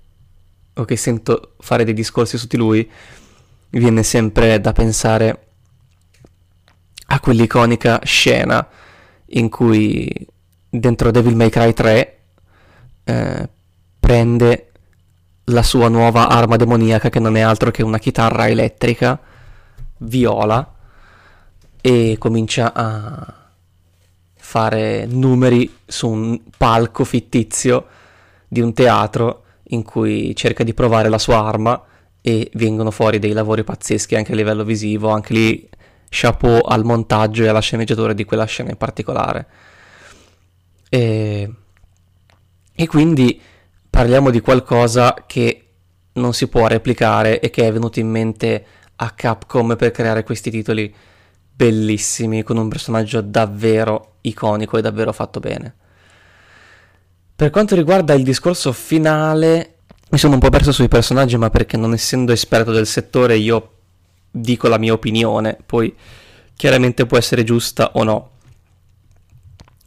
o 0.73 0.85
che 0.85 0.95
sento 0.95 1.55
fare 1.59 1.83
dei 1.83 1.93
discorsi 1.93 2.37
su 2.37 2.47
di 2.47 2.57
lui, 2.57 2.89
viene 3.71 4.03
sempre 4.03 4.61
da 4.61 4.71
pensare 4.71 5.47
a 7.07 7.19
quell'iconica 7.19 8.01
scena 8.03 8.67
in 9.31 9.49
cui 9.49 10.09
dentro 10.69 11.11
Devil 11.11 11.35
May 11.35 11.49
Cry 11.49 11.73
3 11.73 12.19
eh, 13.03 13.49
prende 13.99 14.71
la 15.45 15.63
sua 15.63 15.89
nuova 15.89 16.29
arma 16.29 16.55
demoniaca 16.55 17.09
che 17.09 17.19
non 17.19 17.35
è 17.35 17.41
altro 17.41 17.71
che 17.71 17.83
una 17.83 17.97
chitarra 17.97 18.47
elettrica 18.47 19.19
viola 19.97 20.75
e 21.81 22.15
comincia 22.19 22.73
a 22.73 23.38
fare 24.49 25.05
numeri 25.05 25.71
su 25.85 26.09
un 26.09 26.41
palco 26.57 27.03
fittizio 27.03 27.85
di 28.47 28.61
un 28.61 28.73
teatro 28.73 29.43
in 29.65 29.83
cui 29.83 30.35
cerca 30.35 30.63
di 30.63 30.73
provare 30.73 31.07
la 31.07 31.19
sua 31.19 31.45
arma 31.45 31.79
e 32.19 32.49
vengono 32.55 32.89
fuori 32.89 33.19
dei 33.19 33.33
lavori 33.33 33.63
pazzeschi 33.63 34.15
anche 34.15 34.31
a 34.31 34.35
livello 34.35 34.63
visivo, 34.63 35.09
anche 35.09 35.33
lì 35.33 35.69
chapeau 36.09 36.61
al 36.65 36.83
montaggio 36.83 37.43
e 37.43 37.47
alla 37.49 37.59
sceneggiatura 37.59 38.13
di 38.13 38.25
quella 38.25 38.45
scena 38.45 38.71
in 38.71 38.77
particolare. 38.77 39.47
E, 40.89 41.53
e 42.73 42.87
quindi 42.87 43.39
parliamo 43.87 44.31
di 44.31 44.39
qualcosa 44.39 45.25
che 45.27 45.65
non 46.13 46.33
si 46.33 46.47
può 46.47 46.65
replicare 46.65 47.39
e 47.39 47.51
che 47.51 47.67
è 47.67 47.71
venuto 47.71 47.99
in 47.99 48.09
mente 48.09 48.65
a 48.95 49.11
Capcom 49.11 49.75
per 49.75 49.91
creare 49.91 50.23
questi 50.23 50.49
titoli 50.49 50.91
bellissimi 51.55 52.41
con 52.41 52.57
un 52.57 52.67
personaggio 52.67 53.21
davvero 53.21 54.08
iconico 54.21 54.77
e 54.77 54.81
davvero 54.81 55.11
fatto 55.11 55.39
bene. 55.39 55.73
Per 57.35 57.49
quanto 57.51 57.75
riguarda 57.75 58.13
il 58.13 58.23
discorso 58.23 58.71
finale, 58.71 59.75
mi 60.09 60.17
sono 60.17 60.33
un 60.33 60.39
po' 60.39 60.49
perso 60.49 60.71
sui 60.71 60.87
personaggi, 60.87 61.37
ma 61.37 61.49
perché 61.49 61.77
non 61.77 61.93
essendo 61.93 62.31
esperto 62.31 62.71
del 62.71 62.87
settore 62.87 63.37
io 63.37 63.71
dico 64.31 64.67
la 64.67 64.77
mia 64.77 64.93
opinione, 64.93 65.57
poi 65.65 65.95
chiaramente 66.55 67.05
può 67.05 67.17
essere 67.17 67.43
giusta 67.43 67.91
o 67.93 68.03
no. 68.03 68.29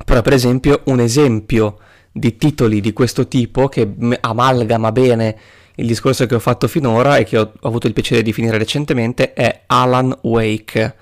Però 0.05 0.23
per 0.23 0.33
esempio 0.33 0.81
un 0.85 1.01
esempio 1.01 1.79
di 2.11 2.37
titoli 2.37 2.81
di 2.81 2.93
questo 2.93 3.29
tipo 3.29 3.69
che 3.69 3.95
amalgama 4.21 4.93
bene 4.93 5.39
il 5.77 5.87
discorso 5.87 6.27
che 6.27 6.35
ho 6.35 6.41
fatto 6.41 6.69
finora 6.69 7.17
e 7.17 7.25
che 7.25 7.39
ho, 7.39 7.53
avuto 7.63 7.87
il 7.87 7.93
piacere 7.93 8.23
di 8.23 8.33
finire 8.33 8.59
recentemente 8.59 9.33
è 9.33 9.63
Alan 9.67 10.17
Wake. 10.23 10.95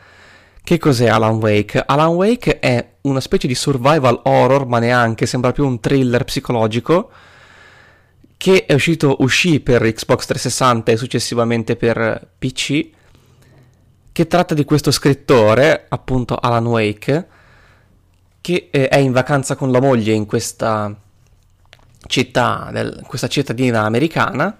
Che 0.62 0.79
cos'è 0.79 1.09
Alan 1.09 1.37
Wake? 1.37 1.83
Alan 1.85 2.14
Wake 2.14 2.59
è 2.59 2.95
una 3.02 3.21
specie 3.21 3.47
di 3.47 3.55
survival 3.55 4.21
horror, 4.25 4.67
ma 4.67 4.79
neanche, 4.79 5.26
sembra 5.26 5.52
più 5.52 5.67
un 5.67 5.81
thriller 5.81 6.25
psicologico, 6.25 7.11
che 8.37 8.67
è 8.67 8.73
uscito, 8.73 9.17
uscì 9.21 9.61
per 9.61 9.83
Xbox 9.83 10.26
360 10.26 10.93
e 10.93 10.97
successivamente 10.97 11.76
per 11.76 12.29
PC, 12.38 12.88
che 14.12 14.26
tratta 14.26 14.55
di 14.55 14.64
questo 14.64 14.90
scrittore, 14.90 15.87
appunto 15.88 16.37
Alan 16.37 16.67
Wake, 16.67 17.26
che 18.40 18.69
eh, 18.71 18.88
è 18.88 18.99
in 18.99 19.12
vacanza 19.12 19.57
con 19.57 19.71
la 19.71 19.81
moglie 19.81 20.12
in 20.12 20.26
questa 20.26 20.95
città, 22.07 22.71
del, 22.73 23.02
questa 23.07 23.29
cittadina 23.29 23.83
americana, 23.83 24.59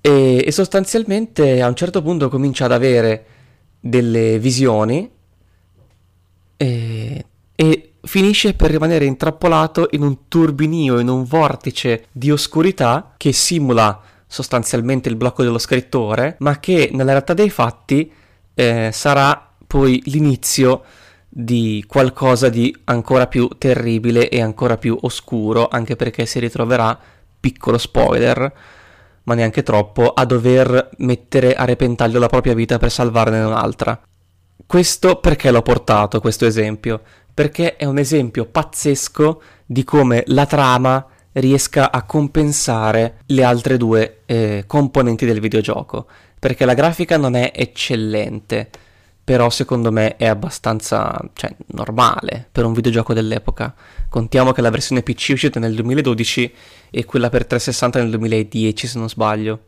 e, 0.00 0.44
e 0.44 0.52
sostanzialmente 0.52 1.62
a 1.62 1.68
un 1.68 1.74
certo 1.74 2.02
punto 2.02 2.28
comincia 2.28 2.66
ad 2.66 2.72
avere 2.72 3.26
delle 3.80 4.38
visioni 4.38 5.10
e, 6.56 7.24
e, 7.54 7.92
finisce 8.02 8.54
per 8.54 8.70
rimanere 8.70 9.04
intrappolato 9.04 9.88
in 9.90 10.02
un 10.02 10.28
turbinio, 10.28 10.98
in 10.98 11.08
un 11.08 11.24
vortice 11.24 12.06
di 12.12 12.30
oscurità 12.30 13.14
che 13.16 13.32
simula 13.32 14.00
sostanzialmente 14.26 15.08
il 15.08 15.16
blocco 15.16 15.42
dello 15.42 15.58
scrittore, 15.58 16.36
ma 16.40 16.58
che 16.58 16.90
nella 16.92 17.12
realtà 17.12 17.34
dei 17.34 17.50
fatti 17.50 18.10
eh, 18.54 18.90
sarà 18.92 19.54
poi 19.66 20.00
l'inizio 20.06 20.82
di 21.28 21.84
qualcosa 21.86 22.48
di 22.48 22.74
ancora 22.84 23.26
più 23.26 23.48
terribile 23.58 24.28
e 24.28 24.40
ancora 24.40 24.78
più 24.78 24.96
oscuro, 25.02 25.68
anche 25.68 25.96
perché 25.96 26.24
si 26.24 26.38
ritroverà, 26.38 26.98
piccolo 27.38 27.76
spoiler, 27.76 28.52
ma 29.26 29.34
neanche 29.34 29.62
troppo, 29.62 30.10
a 30.10 30.24
dover 30.24 30.90
mettere 30.98 31.54
a 31.54 31.64
repentaglio 31.64 32.18
la 32.18 32.26
propria 32.28 32.54
vita 32.54 32.78
per 32.78 32.90
salvarne 32.90 33.40
un'altra. 33.40 34.00
Questo 34.66 35.20
perché 35.20 35.50
l'ho 35.50 35.62
portato, 35.62 36.20
questo 36.20 36.46
esempio? 36.46 37.02
Perché 37.32 37.76
è 37.76 37.84
un 37.84 37.98
esempio 37.98 38.46
pazzesco 38.46 39.42
di 39.64 39.84
come 39.84 40.24
la 40.26 40.46
trama 40.46 41.06
riesca 41.32 41.92
a 41.92 42.02
compensare 42.04 43.18
le 43.26 43.44
altre 43.44 43.76
due 43.76 44.22
eh, 44.24 44.64
componenti 44.66 45.26
del 45.26 45.40
videogioco 45.40 46.06
perché 46.38 46.64
la 46.64 46.74
grafica 46.74 47.16
non 47.16 47.34
è 47.34 47.50
eccellente, 47.54 48.70
però 49.26 49.50
secondo 49.50 49.90
me 49.90 50.14
è 50.14 50.26
abbastanza 50.26 51.20
cioè, 51.34 51.52
normale 51.72 52.46
per 52.52 52.64
un 52.64 52.72
videogioco 52.72 53.12
dell'epoca. 53.12 53.74
Contiamo 54.08 54.52
che 54.52 54.60
la 54.60 54.70
versione 54.70 55.02
PC 55.02 55.30
è 55.30 55.32
uscita 55.32 55.58
nel 55.58 55.74
2012 55.74 56.54
e 56.90 57.04
quella 57.04 57.28
per 57.28 57.44
360 57.44 57.98
nel 57.98 58.10
2010 58.10 58.86
se 58.86 58.98
non 59.00 59.08
sbaglio. 59.08 59.62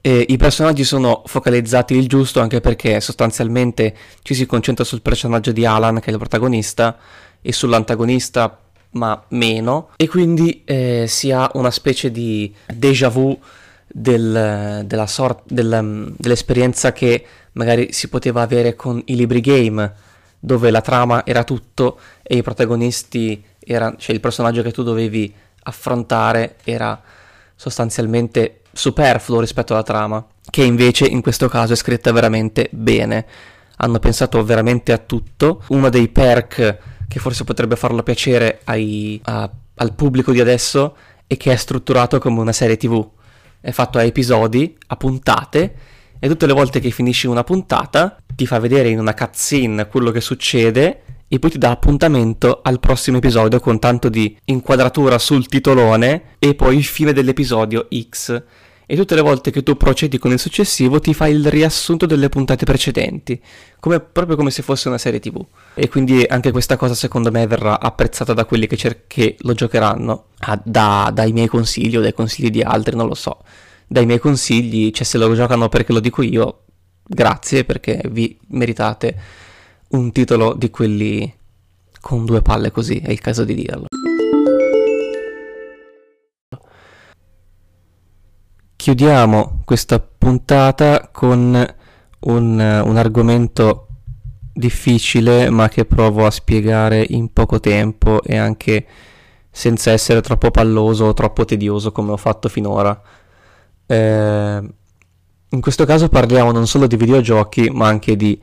E 0.00 0.26
I 0.28 0.36
personaggi 0.36 0.82
sono 0.82 1.22
focalizzati 1.24 1.94
il 1.94 2.08
giusto 2.08 2.40
anche 2.40 2.60
perché 2.60 3.00
sostanzialmente 3.00 3.94
ci 4.22 4.34
si 4.34 4.44
concentra 4.44 4.84
sul 4.84 5.02
personaggio 5.02 5.52
di 5.52 5.64
Alan 5.64 6.00
che 6.00 6.06
è 6.06 6.10
il 6.10 6.18
protagonista 6.18 6.98
e 7.40 7.52
sull'antagonista 7.52 8.60
ma 8.90 9.22
meno 9.28 9.90
e 9.94 10.08
quindi 10.08 10.62
eh, 10.64 11.04
si 11.06 11.30
ha 11.30 11.48
una 11.54 11.70
specie 11.70 12.10
di 12.10 12.52
déjà 12.74 13.08
vu 13.08 13.38
del, 13.86 14.82
della 14.84 15.06
sort, 15.06 15.42
del, 15.46 16.14
dell'esperienza 16.16 16.92
che 16.92 17.24
magari 17.52 17.92
si 17.92 18.08
poteva 18.08 18.42
avere 18.42 18.74
con 18.74 19.00
i 19.06 19.16
libri 19.16 19.40
game, 19.40 19.92
dove 20.38 20.70
la 20.70 20.80
trama 20.80 21.24
era 21.24 21.44
tutto 21.44 21.98
e 22.22 22.36
i 22.36 22.42
protagonisti 22.42 23.42
erano, 23.58 23.96
cioè 23.96 24.14
il 24.14 24.20
personaggio 24.20 24.62
che 24.62 24.72
tu 24.72 24.82
dovevi 24.82 25.32
affrontare 25.64 26.56
era 26.64 27.00
sostanzialmente 27.54 28.60
superfluo 28.72 29.40
rispetto 29.40 29.72
alla 29.72 29.82
trama, 29.82 30.24
che 30.50 30.62
invece 30.62 31.06
in 31.06 31.22
questo 31.22 31.48
caso 31.48 31.72
è 31.72 31.76
scritta 31.76 32.12
veramente 32.12 32.68
bene. 32.70 33.26
Hanno 33.78 33.98
pensato 33.98 34.42
veramente 34.44 34.92
a 34.92 34.98
tutto. 34.98 35.62
Uno 35.68 35.88
dei 35.88 36.08
perk 36.08 36.78
che 37.08 37.18
forse 37.18 37.44
potrebbe 37.44 37.76
farlo 37.76 38.02
piacere 38.02 38.60
ai, 38.64 39.20
a, 39.24 39.50
al 39.74 39.94
pubblico 39.94 40.32
di 40.32 40.40
adesso 40.40 40.96
è 41.26 41.36
che 41.36 41.52
è 41.52 41.56
strutturato 41.56 42.18
come 42.18 42.40
una 42.40 42.52
serie 42.52 42.76
TV 42.76 43.06
è 43.60 43.70
fatto 43.70 43.98
a 43.98 44.02
episodi, 44.02 44.76
a 44.88 44.96
puntate, 44.96 45.74
e 46.18 46.28
tutte 46.28 46.46
le 46.46 46.52
volte 46.52 46.80
che 46.80 46.90
finisci 46.90 47.26
una 47.26 47.44
puntata 47.44 48.16
ti 48.34 48.46
fa 48.46 48.58
vedere 48.58 48.88
in 48.88 48.98
una 48.98 49.14
cutscene 49.14 49.86
quello 49.86 50.10
che 50.10 50.20
succede 50.20 51.02
e 51.28 51.38
poi 51.38 51.50
ti 51.50 51.58
dà 51.58 51.70
appuntamento 51.70 52.60
al 52.62 52.78
prossimo 52.80 53.16
episodio 53.16 53.58
con 53.60 53.78
tanto 53.78 54.08
di 54.08 54.36
inquadratura 54.44 55.18
sul 55.18 55.46
titolone 55.46 56.36
e 56.38 56.54
poi 56.54 56.76
il 56.76 56.84
fine 56.84 57.12
dell'episodio 57.12 57.88
X 58.10 58.42
e 58.88 58.94
tutte 58.94 59.16
le 59.16 59.20
volte 59.20 59.50
che 59.50 59.64
tu 59.64 59.76
procedi 59.76 60.16
con 60.16 60.30
il 60.30 60.38
successivo 60.38 61.00
ti 61.00 61.12
fa 61.12 61.26
il 61.26 61.48
riassunto 61.48 62.06
delle 62.06 62.28
puntate 62.28 62.64
precedenti, 62.64 63.40
come, 63.80 63.98
proprio 63.98 64.36
come 64.36 64.52
se 64.52 64.62
fosse 64.62 64.86
una 64.86 64.96
serie 64.96 65.18
tv. 65.18 65.44
E 65.74 65.88
quindi 65.88 66.24
anche 66.24 66.52
questa 66.52 66.76
cosa 66.76 66.94
secondo 66.94 67.32
me 67.32 67.48
verrà 67.48 67.80
apprezzata 67.80 68.32
da 68.32 68.44
quelli 68.44 68.68
che, 68.68 68.76
cer- 68.76 69.04
che 69.08 69.36
lo 69.40 69.54
giocheranno, 69.54 70.26
ah, 70.38 70.60
da, 70.64 71.10
dai 71.12 71.32
miei 71.32 71.48
consigli 71.48 71.96
o 71.96 72.00
dai 72.00 72.14
consigli 72.14 72.48
di 72.50 72.62
altri, 72.62 72.94
non 72.94 73.08
lo 73.08 73.14
so. 73.14 73.40
Dai 73.88 74.06
miei 74.06 74.20
consigli, 74.20 74.92
cioè 74.92 75.04
se 75.04 75.18
lo 75.18 75.34
giocano 75.34 75.68
perché 75.68 75.92
lo 75.92 76.00
dico 76.00 76.22
io, 76.22 76.62
grazie 77.04 77.64
perché 77.64 78.02
vi 78.08 78.38
meritate 78.48 79.16
un 79.88 80.12
titolo 80.12 80.54
di 80.54 80.70
quelli 80.70 81.34
con 82.00 82.24
due 82.24 82.40
palle 82.40 82.70
così, 82.70 82.98
è 82.98 83.10
il 83.10 83.20
caso 83.20 83.44
di 83.44 83.54
dirlo. 83.54 83.86
Chiudiamo 88.86 89.62
questa 89.64 89.98
puntata 89.98 91.08
con 91.10 91.74
un, 92.20 92.82
un, 92.84 92.96
argomento 92.96 93.88
difficile 94.52 95.50
ma 95.50 95.68
che 95.68 95.84
provo 95.84 96.24
a 96.24 96.30
spiegare 96.30 97.04
in 97.08 97.32
poco 97.32 97.58
tempo 97.58 98.22
e 98.22 98.36
anche 98.36 98.86
senza 99.50 99.90
essere 99.90 100.20
troppo 100.20 100.52
palloso 100.52 101.06
o 101.06 101.14
troppo 101.14 101.44
tedioso 101.44 101.90
come 101.90 102.12
ho 102.12 102.16
fatto 102.16 102.48
finora. 102.48 103.02
Eh, 103.86 104.70
in 105.48 105.60
questo 105.60 105.84
caso 105.84 106.08
parliamo 106.08 106.52
non 106.52 106.68
solo 106.68 106.86
di 106.86 106.96
videogiochi, 106.96 107.68
ma 107.70 107.88
anche 107.88 108.14
di, 108.14 108.40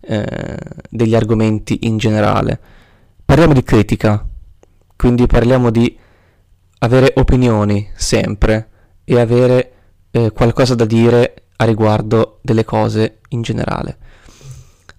eh, 0.00 0.58
degli 0.90 1.14
argomenti 1.14 1.86
in 1.86 1.96
generale. 1.96 2.60
Parliamo 3.24 3.54
di 3.54 3.62
critica, 3.62 4.22
quindi 4.94 5.26
parliamo 5.26 5.70
di 5.70 5.98
avere 6.80 7.14
opinioni 7.16 7.90
sempre 7.94 8.68
e 9.02 9.18
avere 9.18 9.70
eh, 10.16 10.32
qualcosa 10.32 10.74
da 10.74 10.86
dire 10.86 11.34
a 11.56 11.64
riguardo 11.66 12.38
delle 12.40 12.64
cose 12.64 13.18
in 13.30 13.42
generale. 13.42 13.98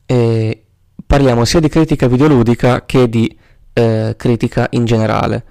E 0.05 0.63
parliamo 1.05 1.43
sia 1.43 1.59
di 1.59 1.69
critica 1.69 2.07
videoludica 2.07 2.85
che 2.85 3.09
di 3.09 3.35
eh, 3.73 4.13
critica 4.15 4.67
in 4.71 4.85
generale. 4.85 5.45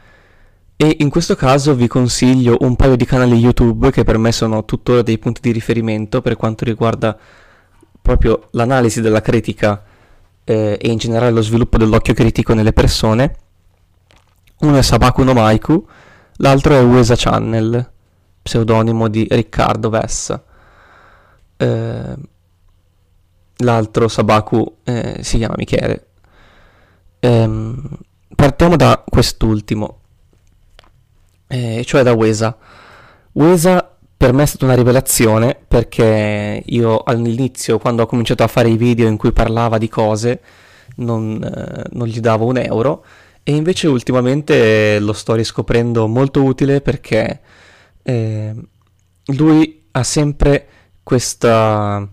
E 0.77 0.97
in 1.01 1.09
questo 1.09 1.35
caso 1.35 1.75
vi 1.75 1.89
consiglio 1.89 2.59
un 2.61 2.77
paio 2.77 2.95
di 2.95 3.05
canali 3.07 3.35
YouTube 3.37 3.91
che 3.91 4.05
per 4.05 4.19
me 4.19 4.31
sono 4.31 4.65
tuttora 4.65 5.03
dei 5.03 5.19
punti 5.19 5.41
di 5.41 5.51
riferimento 5.51 6.21
per 6.21 6.37
quanto 6.37 6.65
riguarda 6.65 7.19
proprio 8.01 8.49
l'analisi 8.53 9.01
della 9.01 9.21
critica 9.21 9.83
eh, 10.45 10.79
e 10.81 10.89
in 10.91 10.99
generale 10.99 11.33
lo 11.33 11.43
sviluppo 11.43 11.77
dell'occhio 11.77 12.15
critico 12.15 12.55
nelle 12.55 12.73
persone. 12.73 13.37
Uno 14.61 14.77
è 14.77 14.83
Sabaku 14.83 15.25
no 15.25 15.33
Maiku, 15.33 15.87
l'altro 16.37 16.75
è 16.75 16.83
Uesa 16.83 17.15
Channel, 17.17 17.95
pseudonimo 18.47 19.09
di 19.09 19.27
Riccardo 19.29 19.91
Vessa. 19.91 20.43
Eh, 21.57 22.15
l'altro 23.57 24.09
Sabaku 24.09 24.77
eh, 24.85 25.19
si 25.21 25.39
chiama 25.39 25.55
Michele. 25.57 26.07
Ehm, 27.19 27.99
partiamo 28.37 28.77
da 28.77 29.03
quest'ultimo, 29.05 29.99
eh, 31.49 31.83
cioè 31.85 32.05
da 32.05 32.13
Uesa. 32.13 32.57
Uesa 33.33 33.97
per 34.17 34.33
me 34.33 34.45
è 34.45 34.47
stata 34.47 34.65
una 34.65 34.75
rivelazione 34.75 35.59
perché 35.67 36.63
io 36.65 37.03
all'inizio, 37.03 37.79
quando 37.79 38.05
ho 38.05 38.07
cominciato 38.07 38.45
a 38.45 38.49
fare 38.49 38.69
i 38.69 38.77
video 38.77 39.09
in 39.09 39.17
cui 39.17 39.33
parlava 39.33 39.77
di 39.77 39.89
cose, 39.89 40.41
non, 40.97 41.43
eh, 41.43 41.83
non 41.91 42.07
gli 42.07 42.21
davo 42.21 42.47
un 42.47 42.59
euro 42.59 43.05
e 43.43 43.55
invece 43.57 43.89
ultimamente 43.89 44.99
lo 45.01 45.13
sto 45.13 45.35
riscoprendo 45.35 46.07
molto 46.07 46.45
utile 46.45 46.81
perché 46.81 47.41
eh, 48.09 48.55
lui 49.35 49.89
ha 49.91 50.03
sempre 50.05 50.69
questa, 51.03 52.09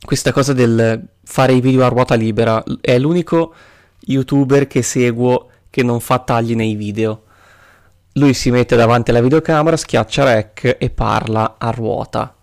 questa 0.00 0.32
cosa 0.32 0.54
del 0.54 1.08
fare 1.22 1.52
i 1.52 1.60
video 1.60 1.84
a 1.84 1.88
ruota 1.88 2.14
libera. 2.14 2.64
È 2.80 2.98
l'unico 2.98 3.54
youtuber 4.00 4.66
che 4.66 4.80
seguo 4.80 5.50
che 5.68 5.82
non 5.82 6.00
fa 6.00 6.20
tagli 6.20 6.54
nei 6.54 6.74
video. 6.74 7.24
Lui 8.12 8.32
si 8.32 8.50
mette 8.50 8.76
davanti 8.76 9.10
alla 9.10 9.20
videocamera, 9.20 9.76
schiaccia 9.76 10.24
rec 10.24 10.76
e 10.78 10.88
parla 10.88 11.56
a 11.58 11.70
ruota. 11.70 12.34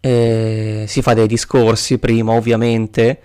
E 0.00 0.84
si 0.88 1.02
fa 1.02 1.14
dei 1.14 1.28
discorsi 1.28 1.98
prima, 1.98 2.32
ovviamente, 2.32 3.20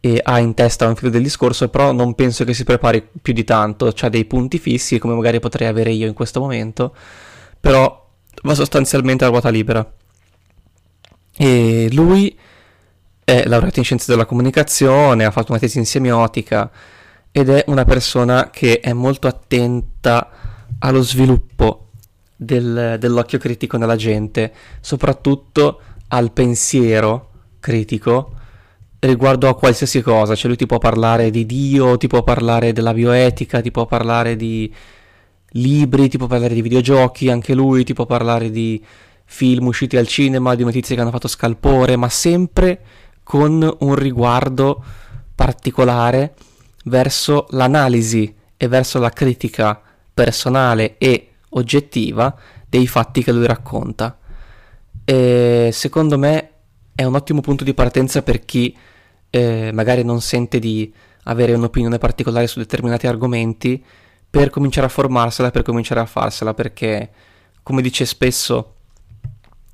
e 0.00 0.18
ha 0.22 0.38
in 0.38 0.54
testa 0.54 0.88
un 0.88 0.96
filo 0.96 1.10
del 1.10 1.22
discorso, 1.22 1.68
però 1.68 1.92
non 1.92 2.14
penso 2.14 2.44
che 2.44 2.54
si 2.54 2.64
prepari 2.64 3.06
più 3.20 3.34
di 3.34 3.44
tanto, 3.44 3.92
ha 4.00 4.08
dei 4.08 4.24
punti 4.24 4.58
fissi 4.58 4.98
come 4.98 5.14
magari 5.14 5.40
potrei 5.40 5.68
avere 5.68 5.90
io 5.90 6.06
in 6.06 6.14
questo 6.14 6.40
momento, 6.40 6.94
però 7.62 8.10
va 8.42 8.54
sostanzialmente 8.54 9.24
a 9.24 9.28
ruota 9.28 9.48
libera. 9.48 9.88
E 11.36 11.88
lui 11.92 12.36
è 13.22 13.44
laureato 13.46 13.78
in 13.78 13.84
scienze 13.84 14.10
della 14.10 14.26
comunicazione, 14.26 15.24
ha 15.24 15.30
fatto 15.30 15.52
una 15.52 15.60
tesi 15.60 15.78
in 15.78 15.86
semiotica 15.86 16.68
ed 17.30 17.48
è 17.48 17.64
una 17.68 17.84
persona 17.84 18.50
che 18.50 18.80
è 18.80 18.92
molto 18.92 19.28
attenta 19.28 20.28
allo 20.80 21.02
sviluppo 21.02 21.90
del, 22.34 22.96
dell'occhio 22.98 23.38
critico 23.38 23.76
nella 23.76 23.94
gente, 23.94 24.52
soprattutto 24.80 25.80
al 26.08 26.32
pensiero 26.32 27.30
critico 27.60 28.34
riguardo 28.98 29.48
a 29.48 29.54
qualsiasi 29.54 30.02
cosa, 30.02 30.34
cioè 30.34 30.48
lui 30.48 30.56
ti 30.56 30.66
può 30.66 30.78
parlare 30.78 31.30
di 31.30 31.46
Dio, 31.46 31.96
ti 31.96 32.08
può 32.08 32.24
parlare 32.24 32.72
della 32.72 32.92
bioetica, 32.92 33.60
ti 33.60 33.70
può 33.70 33.86
parlare 33.86 34.34
di 34.34 34.72
libri, 35.52 36.08
ti 36.08 36.18
può 36.18 36.26
parlare 36.26 36.54
di 36.54 36.62
videogiochi, 36.62 37.30
anche 37.30 37.54
lui 37.54 37.84
ti 37.84 37.94
può 37.94 38.06
parlare 38.06 38.50
di 38.50 38.82
film 39.24 39.66
usciti 39.66 39.96
al 39.96 40.06
cinema, 40.06 40.54
di 40.54 40.64
notizie 40.64 40.94
che 40.94 41.00
hanno 41.00 41.10
fatto 41.10 41.28
scalpore, 41.28 41.96
ma 41.96 42.08
sempre 42.08 42.80
con 43.22 43.76
un 43.80 43.94
riguardo 43.94 44.84
particolare 45.34 46.34
verso 46.84 47.46
l'analisi 47.50 48.34
e 48.56 48.68
verso 48.68 48.98
la 48.98 49.10
critica 49.10 49.80
personale 50.12 50.96
e 50.98 51.28
oggettiva 51.50 52.36
dei 52.68 52.86
fatti 52.86 53.22
che 53.22 53.32
lui 53.32 53.46
racconta. 53.46 54.18
E 55.04 55.70
secondo 55.72 56.18
me 56.18 56.50
è 56.94 57.04
un 57.04 57.14
ottimo 57.14 57.40
punto 57.40 57.64
di 57.64 57.74
partenza 57.74 58.22
per 58.22 58.44
chi 58.44 58.76
eh, 59.30 59.70
magari 59.72 60.04
non 60.04 60.20
sente 60.20 60.58
di 60.58 60.92
avere 61.24 61.54
un'opinione 61.54 61.98
particolare 61.98 62.46
su 62.46 62.58
determinati 62.58 63.06
argomenti 63.06 63.82
per 64.32 64.48
cominciare 64.48 64.86
a 64.86 64.88
formarsela, 64.88 65.50
per 65.50 65.60
cominciare 65.60 66.00
a 66.00 66.06
farsela, 66.06 66.54
perché 66.54 67.10
come 67.62 67.82
dice 67.82 68.06
spesso 68.06 68.76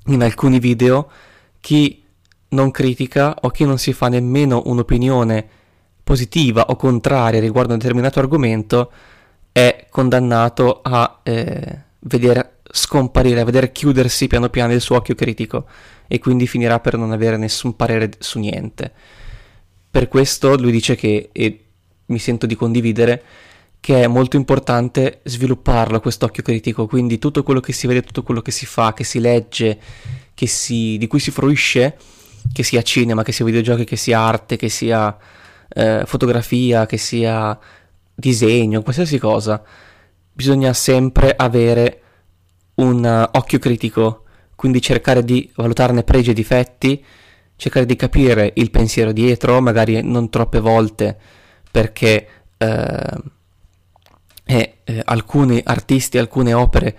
in 0.07 0.21
alcuni 0.21 0.59
video, 0.59 1.09
chi 1.61 2.03
non 2.49 2.69
critica 2.69 3.35
o 3.39 3.51
chi 3.51 3.63
non 3.63 3.77
si 3.77 3.93
fa 3.93 4.09
nemmeno 4.09 4.63
un'opinione 4.65 5.47
positiva 6.03 6.65
o 6.65 6.75
contraria 6.75 7.39
riguardo 7.39 7.71
a 7.71 7.75
un 7.75 7.79
determinato 7.79 8.19
argomento 8.19 8.91
è 9.53 9.87
condannato 9.89 10.81
a 10.81 11.21
eh, 11.23 11.81
vedere 11.99 12.57
scomparire, 12.69 13.39
a 13.39 13.45
vedere 13.45 13.71
chiudersi 13.71 14.27
piano 14.27 14.49
piano 14.49 14.73
il 14.73 14.81
suo 14.81 14.97
occhio 14.97 15.15
critico 15.15 15.67
e 16.05 16.19
quindi 16.19 16.47
finirà 16.47 16.81
per 16.81 16.97
non 16.97 17.13
avere 17.13 17.37
nessun 17.37 17.77
parere 17.77 18.11
su 18.19 18.39
niente. 18.39 18.91
Per 19.89 20.09
questo 20.09 20.57
lui 20.57 20.71
dice 20.71 20.95
che, 20.95 21.29
e 21.31 21.65
mi 22.07 22.19
sento 22.19 22.45
di 22.45 22.55
condividere, 22.55 23.23
che 23.79 24.03
è 24.03 24.07
molto 24.07 24.35
importante 24.35 25.21
svilupparlo 25.23 25.99
questo 25.99 26.25
occhio 26.25 26.43
critico, 26.43 26.85
quindi 26.85 27.17
tutto 27.17 27.43
quello 27.43 27.59
che 27.59 27.73
si 27.73 27.87
vede, 27.87 28.01
tutto 28.01 28.23
quello 28.23 28.41
che 28.41 28.51
si 28.51 28.65
fa, 28.65 28.93
che 28.93 29.03
si 29.03 29.19
legge, 29.19 29.79
che 30.33 30.47
si, 30.47 30.97
di 30.97 31.07
cui 31.07 31.19
si 31.19 31.31
fruisce, 31.31 31.97
che 32.51 32.63
sia 32.63 32.81
cinema, 32.81 33.23
che 33.23 33.31
sia 33.31 33.45
videogiochi, 33.45 33.85
che 33.85 33.95
sia 33.95 34.19
arte, 34.19 34.57
che 34.57 34.69
sia 34.69 35.17
eh, 35.69 36.03
fotografia, 36.05 36.85
che 36.85 36.97
sia 36.97 37.57
disegno, 38.13 38.81
qualsiasi 38.81 39.17
cosa, 39.17 39.63
bisogna 40.31 40.73
sempre 40.73 41.33
avere 41.35 42.01
un 42.75 43.03
uh, 43.03 43.37
occhio 43.37 43.59
critico, 43.59 44.23
quindi 44.55 44.81
cercare 44.81 45.23
di 45.23 45.49
valutarne 45.55 46.03
pregi 46.03 46.31
e 46.31 46.33
difetti, 46.33 47.03
cercare 47.55 47.85
di 47.85 47.95
capire 47.95 48.51
il 48.55 48.71
pensiero 48.71 49.11
dietro, 49.11 49.59
magari 49.61 50.01
non 50.01 50.29
troppe 50.29 50.59
volte, 50.59 51.17
perché 51.71 52.27
eh, 52.57 53.17
eh, 54.51 55.01
alcuni 55.05 55.61
artisti, 55.63 56.17
alcune 56.17 56.53
opere 56.53 56.97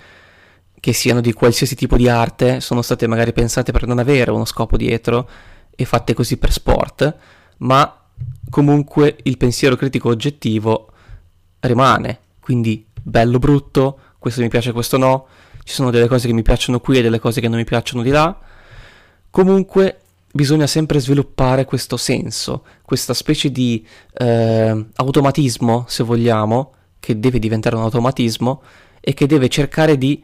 che 0.79 0.93
siano 0.93 1.21
di 1.21 1.33
qualsiasi 1.33 1.75
tipo 1.75 1.97
di 1.97 2.09
arte 2.09 2.61
sono 2.61 2.81
state 2.81 3.09
magari 3.09 3.33
pensate 3.33 3.73
per 3.73 3.87
non 3.87 3.99
avere 3.99 4.31
uno 4.31 4.45
scopo 4.45 4.77
dietro 4.77 5.29
e 5.75 5.85
fatte 5.85 6.15
così 6.15 6.37
per 6.37 6.53
sport, 6.53 7.17
ma 7.59 8.03
comunque 8.49 9.17
il 9.25 9.37
pensiero 9.37 9.75
critico 9.75 10.09
oggettivo 10.11 10.93
rimane, 11.61 12.21
quindi 12.39 12.87
bello 13.03 13.39
brutto, 13.39 13.99
questo 14.19 14.43
mi 14.43 14.49
piace, 14.49 14.73
questo 14.73 14.97
no, 14.97 15.27
ci 15.65 15.75
sono 15.75 15.91
delle 15.91 16.07
cose 16.07 16.29
che 16.29 16.33
mi 16.33 16.43
piacciono 16.43 16.79
qui 16.79 16.99
e 16.99 17.03
delle 17.03 17.19
cose 17.19 17.41
che 17.41 17.49
non 17.49 17.59
mi 17.59 17.65
piacciono 17.65 18.03
di 18.03 18.11
là. 18.11 18.39
Comunque 19.29 20.01
bisogna 20.33 20.67
sempre 20.67 21.01
sviluppare 21.01 21.65
questo 21.65 21.97
senso, 21.97 22.65
questa 22.83 23.15
specie 23.15 23.51
di 23.51 23.85
eh, 24.15 24.87
automatismo, 24.95 25.85
se 25.89 26.05
vogliamo, 26.05 26.75
che 27.01 27.19
deve 27.19 27.39
diventare 27.39 27.77
un 27.77 27.83
automatismo 27.83 28.63
e 29.01 29.15
che 29.15 29.27
deve 29.27 29.49
cercare 29.49 29.99
di 29.99 30.23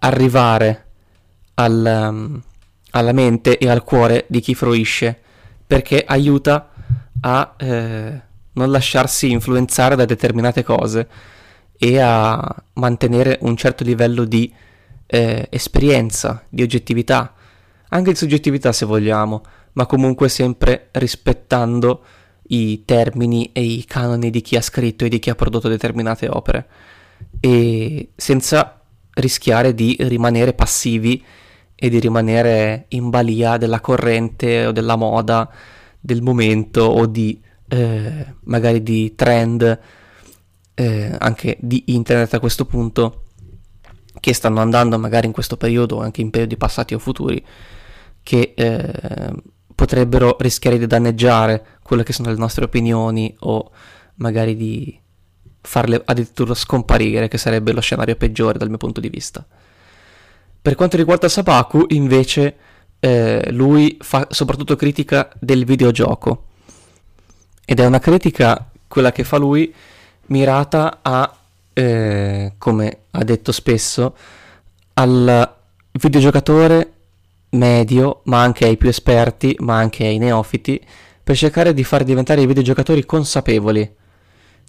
arrivare 0.00 0.86
al, 1.54 2.08
um, 2.10 2.42
alla 2.90 3.12
mente 3.12 3.58
e 3.58 3.68
al 3.68 3.82
cuore 3.82 4.26
di 4.28 4.40
chi 4.40 4.54
fruisce, 4.54 5.18
perché 5.66 6.04
aiuta 6.06 6.70
a 7.20 7.54
eh, 7.56 8.20
non 8.52 8.70
lasciarsi 8.70 9.30
influenzare 9.30 9.96
da 9.96 10.04
determinate 10.04 10.62
cose 10.62 11.08
e 11.76 11.98
a 11.98 12.62
mantenere 12.74 13.38
un 13.42 13.56
certo 13.56 13.84
livello 13.84 14.24
di 14.24 14.52
eh, 15.06 15.46
esperienza, 15.50 16.44
di 16.48 16.62
oggettività, 16.62 17.34
anche 17.88 18.10
di 18.10 18.16
soggettività 18.16 18.72
se 18.72 18.84
vogliamo, 18.84 19.42
ma 19.72 19.86
comunque 19.86 20.28
sempre 20.28 20.88
rispettando 20.92 22.02
i 22.48 22.84
termini 22.84 23.50
e 23.52 23.62
i 23.62 23.84
canoni 23.84 24.30
di 24.30 24.40
chi 24.40 24.56
ha 24.56 24.62
scritto 24.62 25.04
e 25.04 25.08
di 25.08 25.18
chi 25.18 25.30
ha 25.30 25.34
prodotto 25.34 25.68
determinate 25.68 26.28
opere. 26.28 26.66
E 27.40 28.10
senza 28.14 28.80
rischiare 29.14 29.74
di 29.74 29.96
rimanere 30.00 30.52
passivi 30.52 31.22
e 31.74 31.88
di 31.88 32.00
rimanere 32.00 32.86
in 32.88 33.10
balia 33.10 33.56
della 33.56 33.80
corrente 33.80 34.66
o 34.66 34.72
della 34.72 34.96
moda 34.96 35.48
del 36.00 36.22
momento 36.22 36.82
o 36.82 37.06
di 37.06 37.40
eh, 37.68 38.34
magari 38.44 38.82
di 38.82 39.14
trend 39.14 39.78
eh, 40.74 41.16
anche 41.18 41.56
di 41.60 41.84
internet 41.86 42.34
a 42.34 42.40
questo 42.40 42.64
punto 42.64 43.24
che 44.20 44.32
stanno 44.32 44.60
andando 44.60 44.98
magari 44.98 45.26
in 45.26 45.32
questo 45.32 45.56
periodo 45.56 46.00
anche 46.00 46.20
in 46.20 46.30
periodi 46.30 46.56
passati 46.56 46.94
o 46.94 46.98
futuri 46.98 47.44
che 48.22 48.54
eh, 48.56 49.32
potrebbero 49.78 50.36
rischiare 50.40 50.76
di 50.76 50.88
danneggiare 50.88 51.64
quelle 51.84 52.02
che 52.02 52.12
sono 52.12 52.30
le 52.30 52.36
nostre 52.36 52.64
opinioni 52.64 53.32
o 53.38 53.70
magari 54.16 54.56
di 54.56 54.98
farle 55.60 56.02
addirittura 56.04 56.52
scomparire, 56.52 57.28
che 57.28 57.38
sarebbe 57.38 57.70
lo 57.70 57.80
scenario 57.80 58.16
peggiore 58.16 58.58
dal 58.58 58.70
mio 58.70 58.76
punto 58.76 58.98
di 58.98 59.08
vista. 59.08 59.46
Per 60.60 60.74
quanto 60.74 60.96
riguarda 60.96 61.28
Sabaku, 61.28 61.84
invece, 61.90 62.56
eh, 62.98 63.52
lui 63.52 63.96
fa 64.00 64.26
soprattutto 64.30 64.74
critica 64.74 65.30
del 65.38 65.64
videogioco. 65.64 66.46
Ed 67.64 67.78
è 67.78 67.86
una 67.86 68.00
critica, 68.00 68.68
quella 68.88 69.12
che 69.12 69.22
fa 69.22 69.36
lui, 69.36 69.72
mirata 70.26 70.98
a, 71.02 71.36
eh, 71.72 72.54
come 72.58 72.98
ha 73.12 73.22
detto 73.22 73.52
spesso, 73.52 74.16
al 74.94 75.54
videogiocatore 75.92 76.94
medio, 77.50 78.20
ma 78.24 78.42
anche 78.42 78.66
ai 78.66 78.76
più 78.76 78.88
esperti, 78.88 79.56
ma 79.60 79.76
anche 79.76 80.04
ai 80.04 80.18
neofiti, 80.18 80.84
per 81.22 81.36
cercare 81.36 81.74
di 81.74 81.84
far 81.84 82.04
diventare 82.04 82.40
i 82.42 82.46
videogiocatori 82.46 83.04
consapevoli 83.04 83.94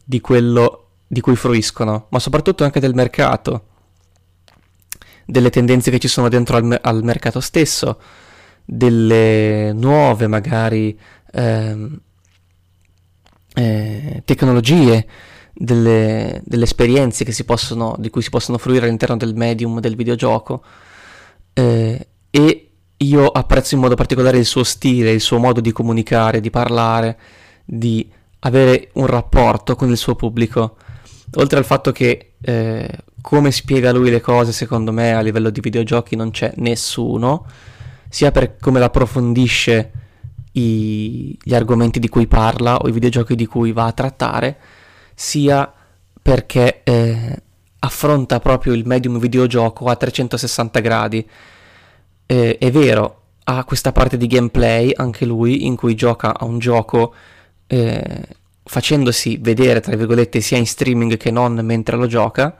di 0.03 0.21
quello 0.21 0.87
di 1.07 1.21
cui 1.21 1.35
fruiscono, 1.35 2.07
ma 2.09 2.19
soprattutto 2.19 2.63
anche 2.63 2.79
del 2.79 2.93
mercato, 2.93 3.65
delle 5.25 5.49
tendenze 5.49 5.91
che 5.91 5.99
ci 5.99 6.07
sono 6.07 6.29
dentro 6.29 6.57
al, 6.57 6.79
al 6.81 7.03
mercato 7.03 7.39
stesso, 7.39 7.99
delle 8.65 9.71
nuove 9.73 10.27
magari 10.27 10.97
eh, 11.31 11.89
eh, 13.55 14.21
tecnologie, 14.25 15.07
delle, 15.53 16.41
delle 16.45 16.63
esperienze 16.63 17.25
possono, 17.43 17.95
di 17.99 18.09
cui 18.09 18.21
si 18.21 18.29
possono 18.29 18.57
fruire 18.57 18.85
all'interno 18.85 19.17
del 19.17 19.35
medium 19.35 19.79
del 19.79 19.95
videogioco. 19.95 20.63
Eh, 21.53 22.07
e 22.29 22.68
io 23.01 23.27
apprezzo 23.27 23.75
in 23.75 23.81
modo 23.81 23.95
particolare 23.95 24.37
il 24.37 24.45
suo 24.45 24.63
stile, 24.63 25.11
il 25.11 25.21
suo 25.21 25.37
modo 25.37 25.61
di 25.61 25.71
comunicare, 25.71 26.41
di 26.41 26.49
parlare, 26.49 27.17
di 27.63 28.09
avere 28.39 28.89
un 28.93 29.05
rapporto 29.05 29.75
con 29.75 29.89
il 29.89 29.97
suo 29.97 30.15
pubblico. 30.15 30.75
Oltre 31.35 31.59
al 31.59 31.65
fatto 31.65 31.91
che 31.91 32.33
eh, 32.41 32.89
come 33.21 33.51
spiega 33.51 33.91
lui 33.91 34.09
le 34.09 34.21
cose, 34.21 34.51
secondo 34.51 34.91
me 34.91 35.13
a 35.13 35.21
livello 35.21 35.49
di 35.49 35.61
videogiochi 35.61 36.15
non 36.15 36.31
c'è 36.31 36.53
nessuno, 36.57 37.45
sia 38.09 38.31
per 38.31 38.57
come 38.57 38.81
approfondisce 38.81 39.91
i, 40.53 41.37
gli 41.41 41.53
argomenti 41.53 41.99
di 41.99 42.09
cui 42.09 42.27
parla 42.27 42.77
o 42.77 42.87
i 42.87 42.91
videogiochi 42.91 43.35
di 43.35 43.45
cui 43.45 43.71
va 43.71 43.85
a 43.85 43.91
trattare, 43.91 44.57
sia 45.13 45.71
perché 46.21 46.81
eh, 46.83 47.41
affronta 47.79 48.39
proprio 48.39 48.73
il 48.73 48.85
medium 48.85 49.19
videogioco 49.19 49.85
a 49.85 49.95
360 49.95 50.79
gradi. 50.79 51.29
Eh, 52.31 52.59
è 52.59 52.69
vero, 52.69 53.21
ha 53.45 53.63
questa 53.63 53.91
parte 53.91 54.15
di 54.15 54.27
gameplay 54.27 54.91
anche 54.93 55.25
lui 55.25 55.65
in 55.65 55.75
cui 55.75 55.95
gioca 55.95 56.37
a 56.37 56.45
un 56.45 56.59
gioco 56.59 57.11
eh, 57.65 58.21
facendosi 58.63 59.39
vedere, 59.41 59.79
tra 59.79 59.95
virgolette, 59.95 60.39
sia 60.39 60.57
in 60.57 60.67
streaming 60.67 61.17
che 61.17 61.31
non 61.31 61.55
mentre 61.63 61.97
lo 61.97 62.05
gioca, 62.05 62.55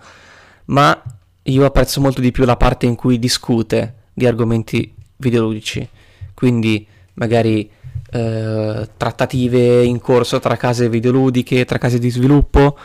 ma 0.66 1.00
io 1.44 1.66
apprezzo 1.66 2.02
molto 2.02 2.20
di 2.20 2.32
più 2.32 2.46
la 2.46 2.58
parte 2.58 2.88
in 2.88 2.96
cui 2.96 3.20
discute 3.20 4.06
di 4.12 4.26
argomenti 4.26 4.92
videoludici, 5.18 5.88
quindi 6.34 6.88
magari 7.14 7.70
eh, 8.12 8.90
trattative 8.98 9.84
in 9.84 10.00
corso 10.02 10.40
tra 10.40 10.56
case 10.56 10.90
videoludiche, 10.90 11.66
tra 11.66 11.78
case 11.78 12.00
di 12.00 12.10
sviluppo 12.10 12.76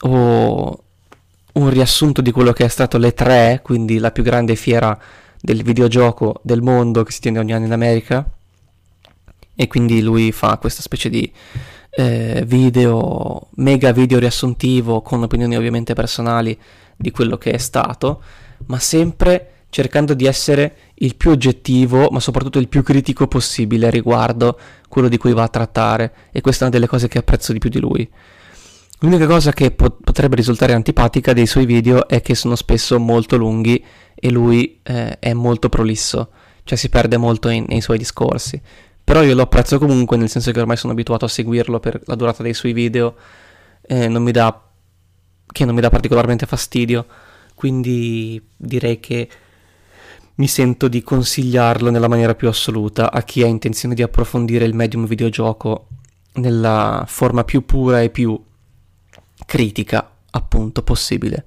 o 0.00 0.82
un 1.54 1.70
riassunto 1.70 2.20
di 2.20 2.32
quello 2.32 2.52
che 2.52 2.66
è 2.66 2.68
stato 2.68 2.98
le 2.98 3.14
3, 3.14 3.60
quindi 3.62 3.96
la 3.96 4.10
più 4.10 4.22
grande 4.22 4.56
fiera 4.56 5.00
del 5.40 5.62
videogioco 5.62 6.40
del 6.42 6.62
mondo 6.62 7.02
che 7.02 7.12
si 7.12 7.20
tiene 7.20 7.38
ogni 7.38 7.52
anno 7.52 7.66
in 7.66 7.72
America. 7.72 8.28
E 9.54 9.66
quindi 9.66 10.00
lui 10.02 10.30
fa 10.32 10.56
questa 10.58 10.82
specie 10.82 11.08
di 11.08 11.30
eh, 11.90 12.44
video, 12.46 13.48
mega 13.56 13.90
video 13.92 14.18
riassuntivo 14.18 15.02
con 15.02 15.22
opinioni 15.22 15.56
ovviamente 15.56 15.94
personali 15.94 16.56
di 16.96 17.10
quello 17.10 17.36
che 17.38 17.50
è 17.50 17.58
stato, 17.58 18.22
ma 18.66 18.78
sempre 18.78 19.52
cercando 19.70 20.14
di 20.14 20.26
essere 20.26 20.76
il 20.94 21.16
più 21.16 21.30
oggettivo, 21.30 22.08
ma 22.10 22.20
soprattutto 22.20 22.58
il 22.58 22.68
più 22.68 22.82
critico 22.82 23.26
possibile 23.26 23.90
riguardo 23.90 24.58
quello 24.88 25.08
di 25.08 25.18
cui 25.18 25.32
va 25.32 25.42
a 25.42 25.48
trattare, 25.48 26.12
e 26.32 26.40
questa 26.40 26.64
è 26.64 26.68
una 26.68 26.76
delle 26.76 26.88
cose 26.88 27.08
che 27.08 27.18
apprezzo 27.18 27.52
di 27.52 27.58
più 27.58 27.68
di 27.68 27.80
lui. 27.80 28.08
L'unica 29.00 29.26
cosa 29.26 29.52
che 29.52 29.70
pot- 29.70 29.98
potrebbe 30.02 30.36
risultare 30.36 30.72
antipatica 30.72 31.32
dei 31.32 31.46
suoi 31.46 31.66
video 31.66 32.08
è 32.08 32.20
che 32.20 32.34
sono 32.34 32.56
spesso 32.56 32.98
molto 32.98 33.36
lunghi 33.36 33.84
e 34.20 34.30
lui 34.30 34.80
eh, 34.82 35.18
è 35.18 35.32
molto 35.32 35.68
prolisso, 35.68 36.30
cioè 36.64 36.76
si 36.76 36.88
perde 36.88 37.16
molto 37.16 37.48
in- 37.48 37.66
nei 37.68 37.80
suoi 37.80 37.98
discorsi. 37.98 38.60
Però 39.04 39.22
io 39.22 39.34
lo 39.34 39.42
apprezzo 39.42 39.78
comunque, 39.78 40.16
nel 40.16 40.28
senso 40.28 40.50
che 40.50 40.60
ormai 40.60 40.76
sono 40.76 40.92
abituato 40.92 41.24
a 41.24 41.28
seguirlo 41.28 41.80
per 41.80 42.00
la 42.04 42.14
durata 42.14 42.42
dei 42.42 42.54
suoi 42.54 42.72
video, 42.72 43.16
eh, 43.82 44.08
non 44.08 44.22
mi 44.22 44.32
dà, 44.32 44.68
che 45.50 45.64
non 45.64 45.74
mi 45.74 45.80
dà 45.80 45.88
particolarmente 45.88 46.44
fastidio, 46.44 47.06
quindi 47.54 48.42
direi 48.56 49.00
che 49.00 49.28
mi 50.34 50.46
sento 50.46 50.88
di 50.88 51.02
consigliarlo 51.02 51.90
nella 51.90 52.06
maniera 52.06 52.34
più 52.34 52.48
assoluta 52.48 53.10
a 53.10 53.22
chi 53.22 53.42
ha 53.42 53.46
intenzione 53.46 53.94
di 53.94 54.02
approfondire 54.02 54.64
il 54.64 54.74
medium 54.74 55.06
videogioco 55.06 55.88
nella 56.34 57.04
forma 57.08 57.44
più 57.44 57.64
pura 57.64 58.02
e 58.02 58.10
più 58.10 58.40
critica, 59.46 60.10
appunto, 60.30 60.82
possibile. 60.82 61.44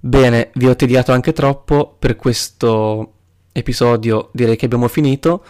Bene, 0.00 0.50
vi 0.54 0.66
ho 0.68 0.76
tediato 0.76 1.12
anche 1.12 1.32
troppo 1.32 1.96
per 1.98 2.16
questo 2.16 3.12
episodio, 3.52 4.30
direi 4.32 4.56
che 4.56 4.66
abbiamo 4.66 4.88
finito. 4.88 5.44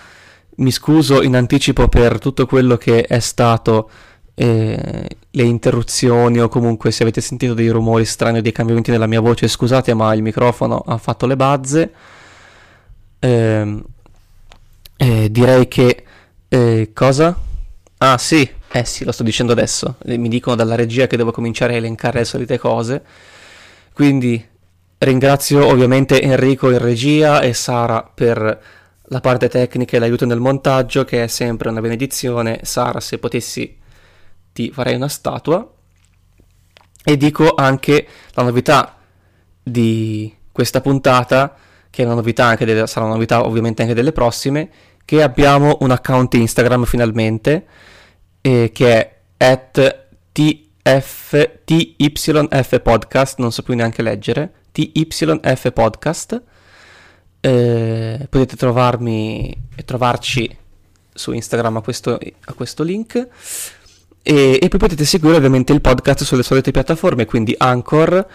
Mi 0.57 0.71
scuso 0.71 1.23
in 1.23 1.37
anticipo 1.37 1.89
per 1.89 2.19
tutto 2.19 2.47
quello 2.47 2.77
che 2.77 3.03
è 3.03 3.21
stato 3.21 3.91
eh, 4.35 5.09
le 5.31 5.43
interruzioni 5.43 6.41
o 6.41 6.49
comunque 6.49 6.91
se 6.91 7.03
avete 7.03 7.21
sentito 7.21 7.55
dei 7.55 7.69
rumori 7.69 8.05
strani 8.05 8.39
o 8.39 8.43
dei 8.43 8.53
cambiamenti 8.53 8.91
nella 8.91 9.07
mia 9.07 9.21
voce, 9.21 9.49
scusate, 9.49 9.95
ma 9.95 10.13
il 10.15 10.23
microfono 10.23 10.79
ha 10.79 10.97
fatto 10.99 11.27
le 11.27 11.37
bazze 11.37 11.93
eh, 13.19 13.83
eh, 14.97 15.31
direi 15.31 15.69
che... 15.69 16.05
Eh, 16.51 16.93
cosa? 16.95 17.37
Ah 17.99 18.17
sì, 18.17 18.49
eh 18.73 18.85
sì, 18.85 19.05
lo 19.05 19.13
sto 19.13 19.23
dicendo 19.23 19.53
adesso. 19.53 19.97
Mi 20.07 20.29
dicono 20.29 20.57
dalla 20.57 20.77
regia 20.77 21.07
che 21.07 21.17
devo 21.17 21.31
cominciare 21.31 21.75
a 21.75 21.77
elencare 21.77 22.21
le 22.21 22.25
solite 22.25 22.59
cose. 22.59 23.03
Quindi 23.99 24.41
ringrazio 24.99 25.67
ovviamente 25.67 26.23
Enrico 26.23 26.71
in 26.71 26.79
regia 26.79 27.41
e 27.41 27.53
Sara 27.53 28.05
per 28.05 28.63
la 29.03 29.21
parte 29.21 29.49
tecnica 29.49 29.97
e 29.97 29.99
l'aiuto 29.99 30.25
nel 30.25 30.39
montaggio, 30.39 31.03
che 31.03 31.25
è 31.25 31.27
sempre 31.27 31.69
una 31.69 31.81
benedizione. 31.81 32.61
Sara, 32.63 33.01
se 33.01 33.19
potessi 33.19 33.77
ti 34.53 34.71
farei 34.71 34.95
una 34.95 35.09
statua. 35.09 35.69
E 37.03 37.17
dico 37.17 37.55
anche 37.57 38.07
la 38.35 38.45
novità 38.45 38.99
di 39.61 40.33
questa 40.53 40.81
puntata 40.81 41.57
che 41.91 42.03
è 42.03 42.07
una 42.07 42.15
novità 42.15 42.45
anche 42.45 42.65
delle, 42.65 42.87
sarà 42.87 43.05
una 43.05 43.15
novità 43.15 43.45
ovviamente 43.45 43.83
anche 43.83 43.95
delle 43.95 44.13
prossime, 44.13 44.71
che 45.05 45.25
abbiamo 45.25 45.79
un 45.81 45.91
account 45.91 46.35
Instagram 46.35 46.85
finalmente, 46.85 47.67
eh, 48.43 48.71
che 48.73 48.93
è 48.93 49.21
at 49.39 50.07
tf, 50.89 51.61
tyf 51.65 52.81
podcast, 52.83 53.39
non 53.39 53.53
so 53.53 53.63
più 53.63 53.75
neanche 53.75 54.01
leggere, 54.01 54.53
tyf 54.73 55.73
podcast. 55.73 56.43
Eh, 57.41 58.27
potete 58.29 58.57
trovarmi 58.57 59.67
e 59.75 59.85
trovarci 59.85 60.57
su 61.13 61.33
Instagram 61.33 61.77
a 61.77 61.81
questo, 61.83 62.19
a 62.45 62.53
questo 62.55 62.83
link. 62.83 63.29
E, 64.23 64.59
e, 64.61 64.69
poi 64.69 64.79
potete 64.79 65.05
seguire 65.05 65.37
ovviamente 65.37 65.73
il 65.73 65.81
podcast 65.81 66.25
sulle 66.25 66.43
solite 66.43 66.71
piattaforme, 66.71 67.27
quindi 67.27 67.55
Anchor, 67.57 68.27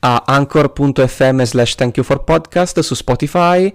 a 0.00 0.22
anchor.fm 0.26 1.42
slash 1.42 1.74
thank 1.74 1.96
you 1.96 2.04
for 2.04 2.24
podcast 2.24 2.80
su 2.80 2.94
Spotify 2.94 3.72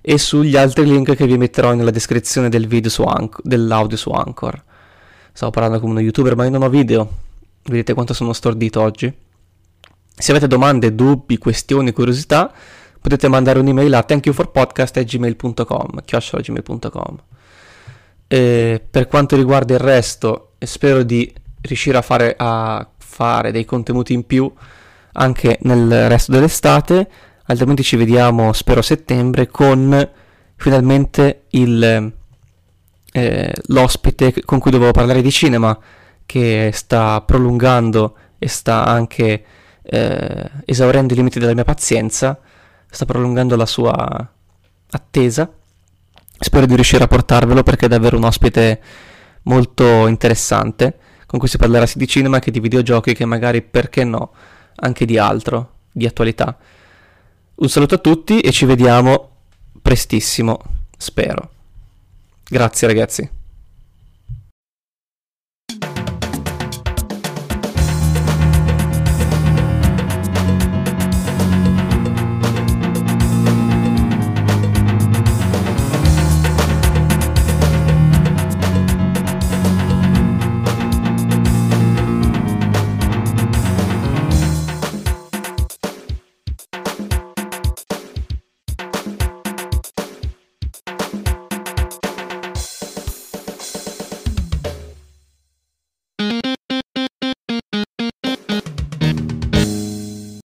e 0.00 0.18
sugli 0.18 0.56
altri 0.56 0.86
link 0.86 1.14
che 1.14 1.26
vi 1.26 1.36
metterò 1.36 1.74
nella 1.74 1.90
descrizione 1.90 2.48
del 2.48 2.66
video 2.66 2.90
su 2.90 3.02
Anch- 3.02 3.40
dell'audio 3.42 3.96
su 3.96 4.10
Anchor. 4.10 4.62
Stavo 5.32 5.50
parlando 5.50 5.80
come 5.80 5.92
uno 5.92 6.00
youtuber 6.00 6.36
ma 6.36 6.44
io 6.44 6.50
non 6.50 6.62
ho 6.62 6.68
video. 6.68 7.24
Vedete 7.68 7.94
quanto 7.94 8.14
sono 8.14 8.32
stordito 8.32 8.80
oggi? 8.80 9.12
Se 10.18 10.30
avete 10.30 10.46
domande, 10.46 10.94
dubbi, 10.94 11.36
questioni, 11.36 11.92
curiosità, 11.92 12.52
potete 13.00 13.28
mandare 13.28 13.58
un'email 13.58 13.94
a 13.94 14.02
thankyouforpodcast.gmail.com 14.02 16.00
chiocciolagmail.com 16.04 17.16
Per 18.28 19.08
quanto 19.08 19.36
riguarda 19.36 19.74
il 19.74 19.80
resto, 19.80 20.52
spero 20.60 21.02
di 21.02 21.32
riuscire 21.60 21.98
a 21.98 22.02
fare, 22.02 22.34
a 22.38 22.88
fare 22.96 23.50
dei 23.50 23.64
contenuti 23.64 24.12
in 24.12 24.24
più 24.24 24.50
anche 25.12 25.58
nel 25.62 26.08
resto 26.08 26.32
dell'estate, 26.32 27.08
altrimenti 27.46 27.82
ci 27.82 27.96
vediamo 27.96 28.52
spero 28.52 28.80
a 28.80 28.82
settembre 28.82 29.48
con 29.48 30.10
finalmente 30.56 31.44
il, 31.50 32.12
eh, 33.12 33.52
l'ospite 33.66 34.44
con 34.44 34.60
cui 34.60 34.70
dovevo 34.70 34.92
parlare 34.92 35.22
di 35.22 35.30
cinema 35.30 35.78
che 36.26 36.70
sta 36.74 37.20
prolungando 37.22 38.16
e 38.38 38.48
sta 38.48 38.84
anche 38.84 39.44
eh, 39.82 40.50
esaurendo 40.64 41.14
i 41.14 41.16
limiti 41.16 41.38
della 41.38 41.54
mia 41.54 41.64
pazienza, 41.64 42.38
sta 42.90 43.04
prolungando 43.04 43.56
la 43.56 43.66
sua 43.66 44.30
attesa. 44.90 45.50
Spero 46.38 46.66
di 46.66 46.74
riuscire 46.74 47.04
a 47.04 47.08
portarvelo 47.08 47.62
perché 47.62 47.86
è 47.86 47.88
davvero 47.88 48.16
un 48.16 48.24
ospite 48.24 48.80
molto 49.44 50.06
interessante 50.06 50.98
con 51.26 51.38
cui 51.38 51.48
si 51.48 51.58
parlerà 51.58 51.86
sia 51.86 51.98
di 51.98 52.06
cinema 52.06 52.38
che 52.38 52.50
di 52.50 52.60
videogiochi 52.60 53.12
che 53.12 53.24
magari, 53.24 53.62
perché 53.62 54.04
no, 54.04 54.32
anche 54.76 55.04
di 55.04 55.18
altro, 55.18 55.72
di 55.90 56.06
attualità. 56.06 56.56
Un 57.56 57.68
saluto 57.68 57.96
a 57.96 57.98
tutti 57.98 58.40
e 58.40 58.52
ci 58.52 58.64
vediamo 58.64 59.30
prestissimo, 59.82 60.60
spero. 60.96 61.50
Grazie 62.48 62.86
ragazzi. 62.86 63.35